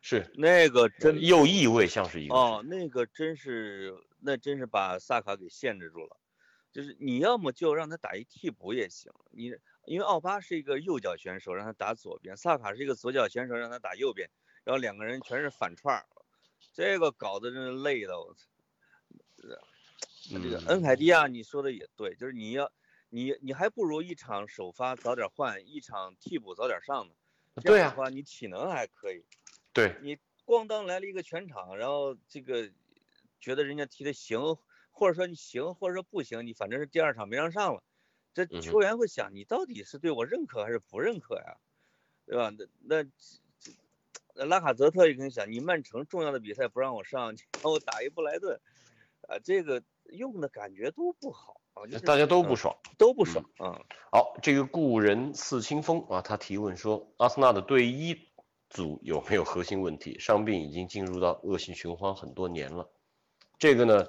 [0.01, 6.17] 是那个真右翼位像是一个哦，那个真是，那真是把萨卡给限制住了。
[6.71, 9.53] 就是你要么就让他打一替补也行，你
[9.85, 14.29] 因为奥巴是一个右脚选手，让他打左边；萨卡是一个左脚选手，让他打右边，
[14.63, 16.05] 然后两个人全是反串儿，
[16.73, 18.47] 这个搞得真是累的我操。
[20.29, 22.71] 那这个嗯恩凯迪亚你说的也对，就是你要
[23.09, 27.13] 你你还不如一场首发早点换，一场替补早点上呢。
[27.61, 29.25] 这样的话你体能还可以。
[29.73, 32.71] 对，你咣当来了一个全场，然后这个
[33.39, 34.57] 觉得人家踢的行，
[34.91, 37.83] 或者说你行，或者说不行，你反正是第二场没让上了，
[38.33, 41.57] 这球员会想你到底是对我认可还是不认可呀，
[42.25, 42.53] 对吧？
[42.81, 43.03] 那
[44.33, 48.59] 那拉卡泽特也跟你想，你曼城重要的比赛不让我上，你让我打一布莱顿，
[49.27, 52.75] 啊，这个用的感觉都不好啊，就是大家都不嗯爽。
[52.97, 53.81] 都不爽啊。
[54.11, 58.17] 好，这个故人似清风啊，他提问说，阿森纳的队医
[58.69, 60.17] 组有没有核心问题？
[60.19, 62.89] 伤病已经进入到恶性循环很多年了。
[63.57, 64.07] 这个呢，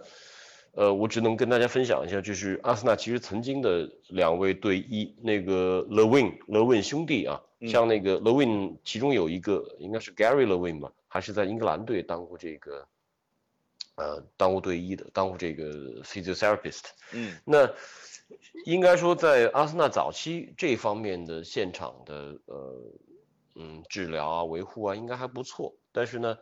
[0.73, 12.89] 呃，我只能跟大家分享一下，就是阿森纳其实曾经的两位队医，那个 Lewin Lewin 兄弟啊，嗯像那个 Lewin，其中有一个应该是 Gary Lewin 吧，还是在英格兰队当过这个，
[13.97, 16.83] 呃，当过队医的，当过这个 physiotherapist。
[17.13, 17.71] 嗯那
[18.65, 22.93] 应该说，在阿森纳早期这方面的现场的呃
[23.55, 25.75] 嗯治疗啊、维护啊，应该还不错。
[25.93, 26.39] 但是呢，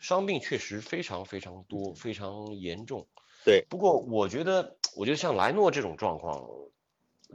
[0.00, 3.06] 伤病确实非常非常多，非常严重。
[3.44, 6.48] 对，不过我觉得，我觉得像莱诺这种状况，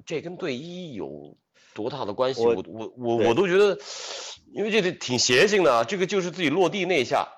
[0.05, 1.37] 这跟队医有
[1.73, 2.41] 多大的关系？
[2.41, 3.79] 我我我我都觉得，
[4.51, 7.29] 因为这个挺邪性的啊，这个就是自己落地那一下，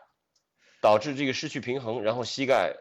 [0.86, 2.78] 导致这个失去平衡，然后膝盖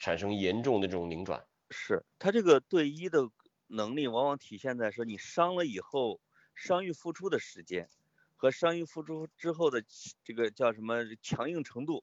[0.00, 1.46] 产生严重的这种拧转。
[1.70, 3.30] 是他这个队医的
[3.68, 6.20] 能力，往往体现在说你伤了以后
[6.56, 7.88] 伤愈复出的时间
[8.34, 9.84] 和伤愈复出之后的
[10.24, 12.02] 这个叫什么强硬程度。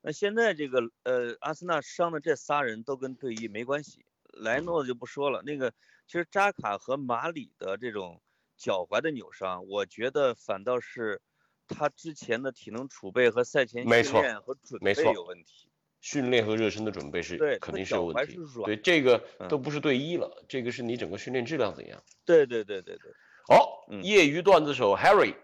[0.00, 5.42] 那现在这个呃，阿森纳伤的这仨人都跟队医没关系，莱诺就不说了。
[5.42, 5.70] 那个
[6.06, 8.22] 其实扎卡和马里的这种
[8.56, 11.20] 脚踝的扭伤，我觉得反倒是
[11.68, 15.68] 他之前的体能储备和赛前训练和准备有问题。
[16.00, 18.38] 训练和热身的准备是肯定是有问题。
[18.64, 22.02] 对，这个嗯都不是对一了，这个是你整个训练质量怎样。
[22.24, 23.12] 对对对对对，
[23.48, 25.34] 好，嗯业余段子手 Harry，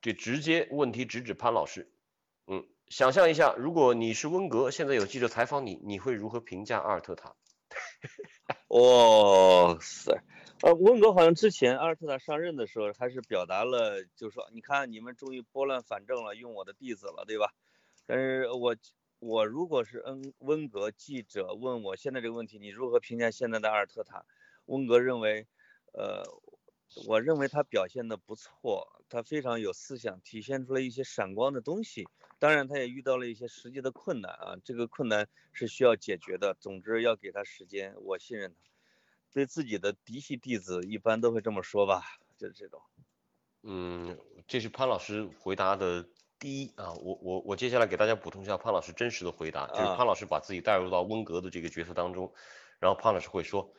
[0.00, 1.88] 这直接问题直指潘老师。
[2.48, 7.36] 嗯，想象一下，如果你是温格，现在有记者采访你，你会如何评价阿尔特塔？
[8.68, 10.20] 哇塞，
[10.62, 17.52] 呃，温格好像之前阿尔特塔上任的时候还是表达了，就是说你看你们终于拨乱反正了，用我的弟子了，对吧？
[18.06, 18.76] 但是我
[19.18, 24.24] 我如果是恩温格记者问我现在这个问题，你如何评价现在的阿尔特塔？
[24.66, 25.48] 温格认为，
[25.94, 26.22] 呃，
[27.08, 32.06] 我认为他表现的不错，他非常有思想，体现出了一些闪光的东西。
[32.38, 36.54] 当然，他也遇到了一些实际的困难啊，这个困难是需要解决的。
[36.60, 38.70] 总之要给他时间，我信任他。
[39.32, 42.02] 对自己的嫡系弟子一般都会这么说吧，
[42.38, 42.80] 就是这种。
[43.62, 46.06] 嗯，这是潘老师回答的
[46.38, 52.32] 第一啊，我我我接下来给大家补充一下潘老师真实的回答，就是啊潘老师把自己带入到温格的这个角色当中，
[52.78, 53.72] 然后潘老师会说，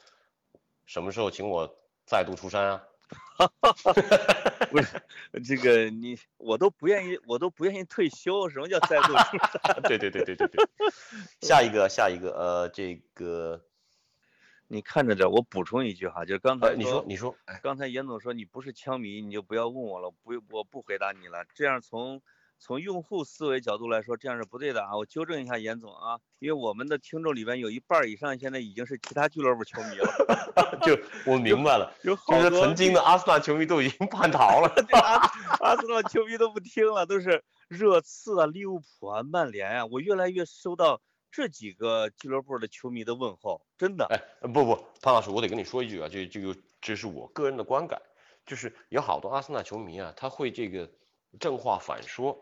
[0.86, 2.84] 什么时候请我再度出山啊？
[4.72, 5.04] 不是
[5.46, 8.50] 这个你我都不愿意，我都不愿意退休。
[8.50, 9.82] 什么叫再度出山？
[9.84, 10.66] 对对对对对对。
[11.42, 13.64] 下一个下一个呃这个
[14.74, 21.46] 你看着点，我补充一句哈，就是刚才呃你说你说，刚才严总说你不是枪迷，你就不要问我了，不，我不回答你了。
[21.54, 22.24] 这样从
[22.58, 24.98] 从用户思维角度来说，这样是不对的啊。
[24.98, 30.98] 我纠正一下严总啊，因为我们的听众里边有一半儿以上现在已经是其他俱乐部球迷了， 就
[31.32, 34.74] 我明白了，有好多就是曾经的阿森纳球迷都已经叛逃了。
[34.88, 35.18] 对阿
[35.60, 39.86] 阿森纳球迷都不听了，都是热刺啊、利物浦啊、曼联啊。
[39.86, 41.00] 我越来越收到
[41.34, 44.06] 这几个俱乐部的球迷的问候，真的。
[44.12, 48.00] 哎，不不，潘老师，我得跟你说一句啊，这这个这是我个人的观感，
[48.46, 50.88] 就是有好多阿森纳球迷啊，他会这个
[51.40, 52.40] 正话反说。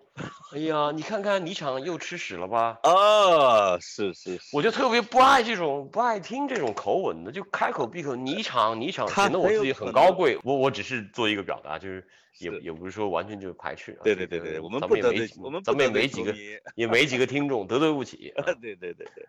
[0.53, 2.77] 哎呀，你看看你场又吃屎了吧？
[2.83, 10.37] 啊，是是是，我就特别不爱这种不爱听这种口吻的，就开口闭口你场你场，显得我自己很高贵。
[10.43, 12.05] 我我只是做一个表达，就是
[12.39, 14.03] 也是也不是说完全就是排斥啊。
[14.03, 16.35] 对对对对，我们咱不得们也没几，罪我们不咱们也没几个。
[16.75, 18.33] 也没几个听众，得罪不起。
[18.37, 19.25] 啊对对对对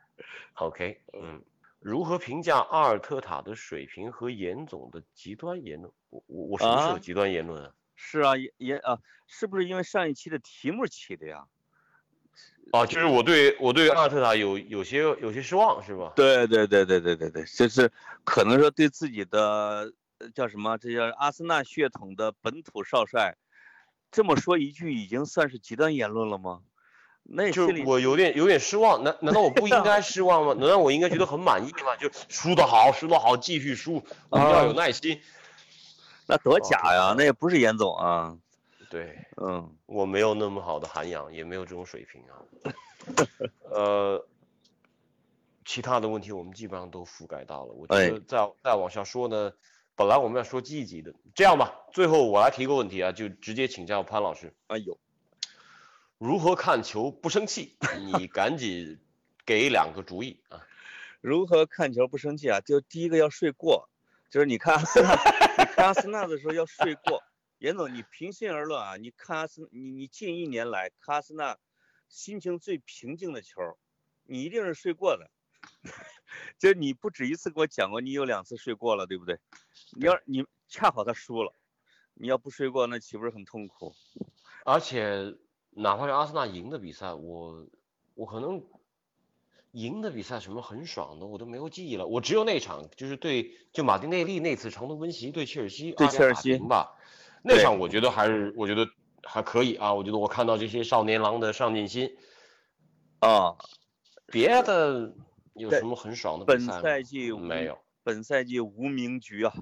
[0.55, 1.41] ，OK，嗯，
[1.79, 5.93] 如何评价阿尔特塔的水平和严总的极端言论？
[6.11, 7.71] 我我我什么时候啊极端言论啊？
[7.95, 11.45] 是啊，也也啊，是不是因为上一期的题目起的呀？
[12.73, 16.13] 啊，就是我对我对阿尔特塔有有些有些失望是吧？
[16.17, 17.91] 对对对对对对对，就是
[18.25, 23.37] 可能说对自己的呃叫什么，这叫阿森纳血统的本土少帅，
[24.11, 26.61] 这么说一句已经算是极端言论了吗？
[27.25, 30.55] 那就心里我有点有点失望，难难道我不应该失望吗？
[30.59, 31.95] 难道我应该觉得很满意吗？
[32.01, 35.21] 就输得好，输得好，继续输，我们要有耐心。
[36.33, 38.39] 那多假呀，那也不是严总啊，
[38.89, 42.41] 对嗯我没有那么好的涵养，也没有这种水平啊。
[43.69, 44.27] 呃，
[45.67, 47.73] 其他的问题我们基本上都覆盖到了。
[47.75, 49.53] 我觉哎得再再往下说呢，
[49.95, 54.99] 本来我们要说积极的，这样吧，最后我来提个问题啊，就直接请教潘老师，哎呦，
[56.17, 57.77] 如何看球不生气？
[58.15, 58.99] 你赶紧
[59.45, 60.65] 给两个主意啊。
[61.21, 62.61] 如何看球不生气啊？
[62.61, 63.89] 就第一个要睡过，
[64.33, 65.13] 就是你看阿森纳，
[65.59, 67.23] 你看阿森纳的时候要睡过。
[67.59, 71.59] 严总，你平心而论啊，你看阿森，你你近一年来看阿森纳
[72.09, 73.61] 心情最平静的球，
[74.23, 75.31] 你一定是睡过的。
[76.59, 79.39] 就你不止一次给我讲过，你有两次睡过了，对不对？
[79.99, 81.55] 你要你恰好他输了，
[82.15, 83.95] 你要不睡过，那岂不是很痛苦？
[84.65, 85.37] 而且
[85.73, 87.69] 哪怕是阿森纳赢的比赛，我
[88.15, 88.65] 我可能
[89.73, 96.95] 赢的比赛什么很爽的我都没有记忆了，我只有那场就是对就马丁内利那次长途奔袭对切尔西对切尔西吧，
[97.43, 98.87] 那场我觉得还是我觉得
[99.23, 102.17] 还可以啊，我觉得我看到这些少年郎的上进心，
[103.21, 103.57] 啊，
[104.27, 105.15] 别的
[105.55, 109.55] 有什么很爽的本比赛本赛季没有，本赛季无名局啊，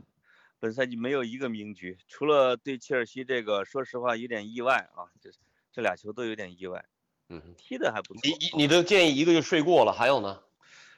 [0.59, 5.31] 本赛季没有一个名局，除了对切尔西这个，说实话有点意外啊，这
[5.73, 6.85] 这俩球都有点意外，
[7.31, 8.21] 嗯，踢的还不错。
[8.25, 10.41] 你你你的建议一个就睡过了，还有呢？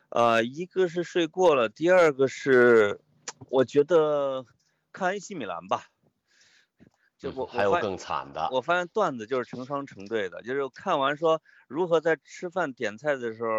[0.08, 3.00] 呃，一个是睡过了，第二个是
[3.50, 4.44] 我觉得
[4.92, 5.84] 看 AC 米兰吧，
[7.18, 13.50] 就嗯我还有更惨的，我发现段子就是成双成对的，就是看完说如何在吃饭点菜的时候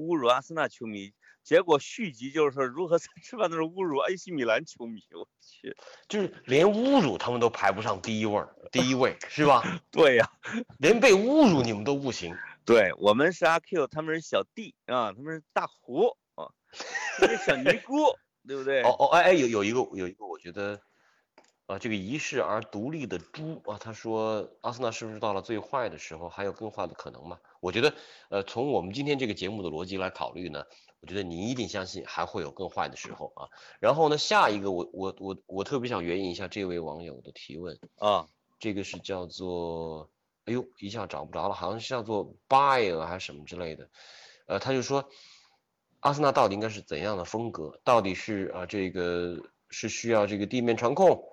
[0.00, 5.76] 侮辱阿森纳球迷，结果续集就是说如何在吃饭的时候侮辱 AC 米兰球迷，我去，
[6.08, 9.62] 就是连侮辱他们都排不上第一位儿，第一位是吧？
[9.90, 10.30] 对呀、
[10.78, 12.34] 连被侮辱你们都不行。
[12.64, 16.46] 对我们是阿 Q，他们是小弟啊，他们是大胡啊，
[17.18, 17.94] 他们是小尼姑，
[18.46, 18.82] 对不对？
[18.82, 20.80] 哦哦，哎哎，有有一个有一个，我觉得，
[21.70, 27.38] 啊，这个遗世而独立的猪啊，他说阿森纳是不是到了最坏的时候，还有更坏的可能吗？
[27.60, 27.94] 我觉得，
[28.28, 30.64] 呃，从我们今天这个节目的逻辑来考虑呢，
[30.98, 33.46] 我觉得你一定相信还会有更坏的时候啊。
[33.78, 38.26] 然后呢，下一个我我我我特别想援引一下这位网友的提问，啊，
[38.58, 40.10] 这个是叫做，
[40.46, 43.88] 哎呦，一下找不着了，好像是叫做 buyer 还是什么之类的，
[44.46, 45.08] 呃，他就说，
[46.00, 47.78] 阿森纳到底应该是怎样的风格？
[47.84, 51.30] 到底是啊这个是需要这个地面传控，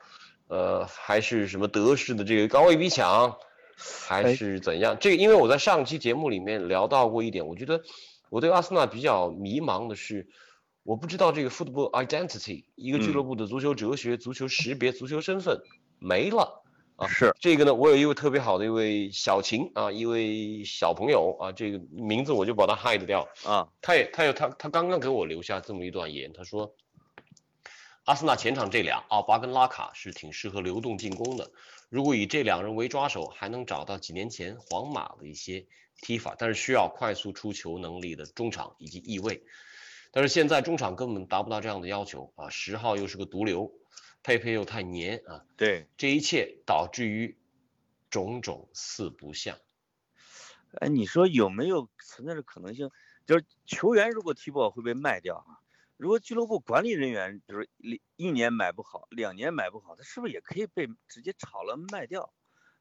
[0.48, 3.38] 呃，还是什么德式的这个高位逼抢，
[3.78, 4.98] 还哎是怎样？
[5.00, 7.82] 这个因为我在上期节目里面聊到过一点，我觉得
[8.30, 10.28] 我对阿森纳比较迷茫的是。
[10.84, 15.62] 我不知道这个 football identity，一个俱嗯乐部的足球哲学、足球识别、足球身份
[16.00, 16.64] 没了。
[16.96, 23.28] 啊是这个呢，我有一位特别好的一位小秦啊，一位小朋友啊，这个名字我就把他 hide 掉。
[23.44, 26.74] 啊，他也他有他他刚刚给我留下这么一段言，他说，
[28.08, 31.52] 阿森纳前场这俩奥巴跟拉卡是挺适合流动进攻的，
[31.90, 35.68] 如果以这两人为抓手，还能找到几年前皇马的一些
[36.02, 39.44] 踢法，但是需要快速出球能力的中场以及翼位，
[40.12, 43.74] 但是现在中场根本达不到这样的要求啊，十号又是个毒瘤，
[44.24, 47.38] 佩佩又太黏啊，对，这一切导致于
[48.10, 49.58] 种种四不像。
[50.80, 52.90] 哎，你说有没有存在的可能性？
[53.26, 55.60] 就是球员如果踢不好会被卖掉啊？
[55.98, 57.66] 如果俱乐部管理人员比如
[58.16, 62.32] 一年买不好，两年买不好，他是不是也可以被直接炒了卖掉？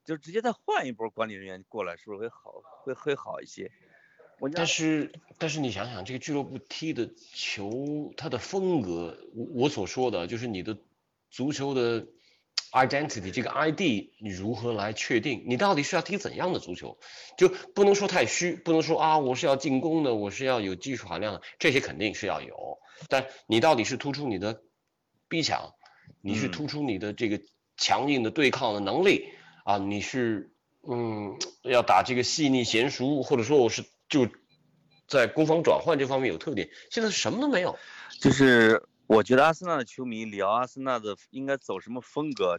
[0.04, 3.72] 就直接再换一波管理人员过来，是不是会好会会好一些？
[4.54, 10.78] 但是，但是你想想，这个俱乐部踢的球，它的风格，我我所说的就是你的
[11.30, 12.06] 足球的
[12.72, 13.80] identity，这个 ID
[14.18, 15.44] 你如何来确定？
[15.46, 16.98] 你到底是要踢怎样的足球？
[17.36, 22.78] 就不能说太虚，不能说啊，我是要进攻的，我是要有技术含量的，这些肯定是要有。
[23.08, 24.62] 但你到底是突出你的
[25.28, 25.74] 逼抢，
[26.20, 27.40] 你是嗯突出你的这个
[27.76, 29.28] 强硬的对抗的能力
[29.64, 29.78] 啊？
[29.78, 30.50] 你是
[30.88, 34.28] 嗯要打这个细腻娴熟，或者说我是就
[35.06, 37.78] 在攻防转换这方面有特点，现在什么都没有。
[38.20, 42.58] 就是我觉得阿森纳的球迷聊阿森纳的应该走什么风格，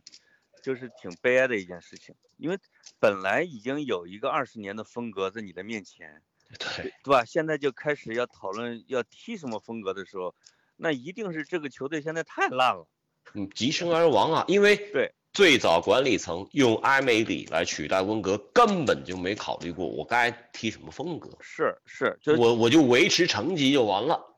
[0.64, 2.58] 就是挺悲哀的一件事情，因为
[3.00, 6.22] 本来已经有一个二十年的风格在你的面前，
[6.58, 7.26] 对，对吧？
[7.26, 10.34] 现在就开始要讨论要踢什么风格的时候，
[10.76, 12.88] 那一定是这个球队现在太烂了。
[13.34, 14.46] 嗯，急升而亡啊！
[14.48, 24.34] 因为 对最早管理层用埃梅里来取代温格，根本就没考虑过我该踢什么风格，是是，就我我就维持成绩就完了。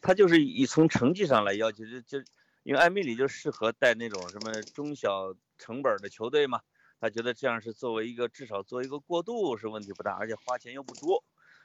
[0.00, 2.18] 他就是以从成绩上来要求，就就
[2.62, 6.60] 因为艾米里就适合带那种什么中小成本的球队嘛，
[7.00, 11.24] 他觉得这样是作为一个至少做一个过渡是问题不大，而且花钱又不多，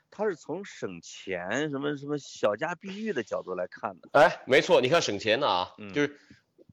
[0.09, 4.09] 他是从省钱什么什么小家碧玉的角度来看的。
[4.13, 6.17] 哎，没错，你看省钱的啊，嗯就是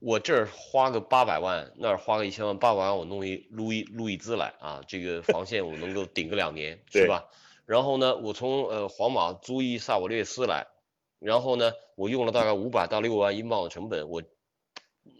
[0.01, 7.25] 我这儿花个八百万，那儿花个一千万，八百万我弄一路易路易兹来啊，这个防线我能够顶个两年， 是吧？
[7.67, 10.67] 然后呢，我从呃皇马租一萨瓦略斯来，
[11.21, 14.23] 然后呢，我用了大概五百到六万英镑的成本，我，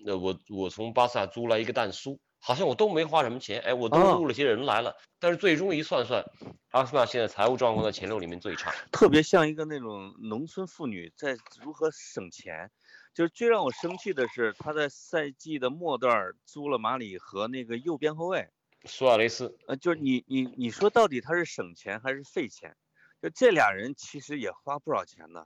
[0.05, 6.25] 那我我从巴萨租来一个蛋苏，好像我都没花什么钱，哎，我都雇了些人来了，但是最终一算算，
[6.71, 8.73] 阿森纳现在财务状况在前六里面最差。
[8.91, 12.71] 特别像一个那种农村妇女在如何省钱。
[13.13, 18.49] 就是最让我生气的是，他在赛季的末段儿租了马里和那个右边后卫，
[18.85, 22.77] 苏亚雷斯，呃，就是你你你说到底他是省钱还是费钱？
[23.21, 25.45] 就这俩人其实也花不少钱呢，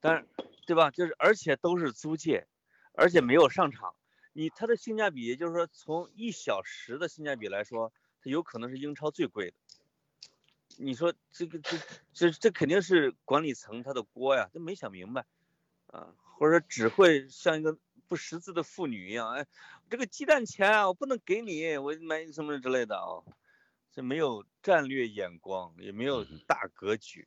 [0.00, 0.26] 但是
[0.66, 0.90] 对吧？
[0.90, 2.46] 就是而且都是租借，
[2.92, 3.94] 而且没有上场，
[4.32, 7.92] 你他的性价比，也就是说从一小时的性价比来说，
[8.22, 9.56] 它有可能是英超最贵的。
[10.76, 11.78] 你说这个这
[12.12, 15.26] 这这肯定是管理层他的锅呀，他没想明白
[15.86, 17.76] 啊，或者说只会像一个
[18.06, 19.46] 不识字的妇女一样，哎，
[19.90, 23.24] 这个鸡蛋钱啊，我不能给你，我买什么之类的啊、
[23.90, 27.26] 这没有战略眼光，也没有嗯大格局。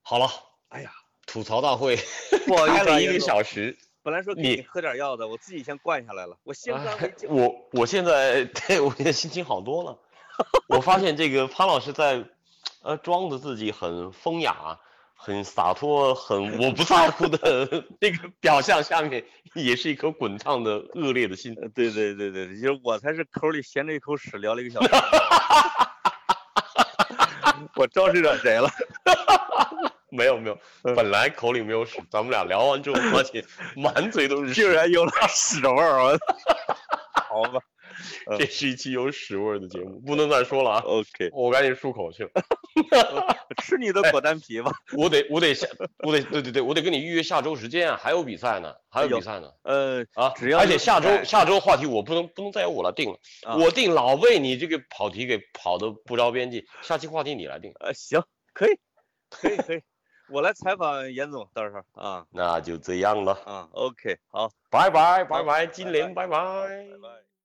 [0.00, 0.28] 好了，
[0.68, 0.92] 哎呀，
[1.26, 1.98] 吐槽大会
[2.46, 3.76] 不好意思啊开了一个小时。
[4.02, 7.28] 本来说给你你喝点药的，我自己先灌下来了，我先干为哎敬。
[7.28, 9.98] 我我现在 对我现在心情好多了。
[10.68, 12.24] 我发现这个潘老师在
[12.82, 14.78] 呃装的自己很风雅、
[15.14, 19.24] 很洒脱、很我不在乎的 那个表象下面，
[19.54, 21.56] 也是一颗滚烫的恶劣的心。
[21.60, 24.88] 呃对对对对，就是我才是口里衔着一口屎聊了一个小时。
[27.74, 28.70] 我招谁惹谁了？
[30.10, 33.44] 没有没有，嗯本来口里没有屎，咱们俩聊完之后发现
[33.76, 34.62] 满嘴都是屎。
[34.62, 36.02] 竟然有了屎味儿！
[36.02, 36.18] 我
[37.12, 37.60] 好吧
[38.38, 41.30] 这是一期有屎味儿的节目，不能再说了啊！，OK。
[41.32, 42.30] 我赶紧漱口去了。
[43.62, 44.70] 吃你的果丹皮吧。
[44.96, 45.66] 我得我得下
[46.00, 50.30] 我得对对对，我得跟你预约下周时间啊，还有比赛呢，还有有比赛呢呃，啊！
[50.36, 58.78] 只要而且下周下周话题我不能不能再由我来定了，啊我定老被你这个跑题给跑的不着边际，下期话题你来定，呃，行，可以，
[59.30, 59.82] 可以，可以，
[60.28, 66.36] 我来采访严总，到时候啊那就这样了，啊，OK，好，拜拜拜拜，金玲拜拜。
[66.36, 67.35] 拜拜。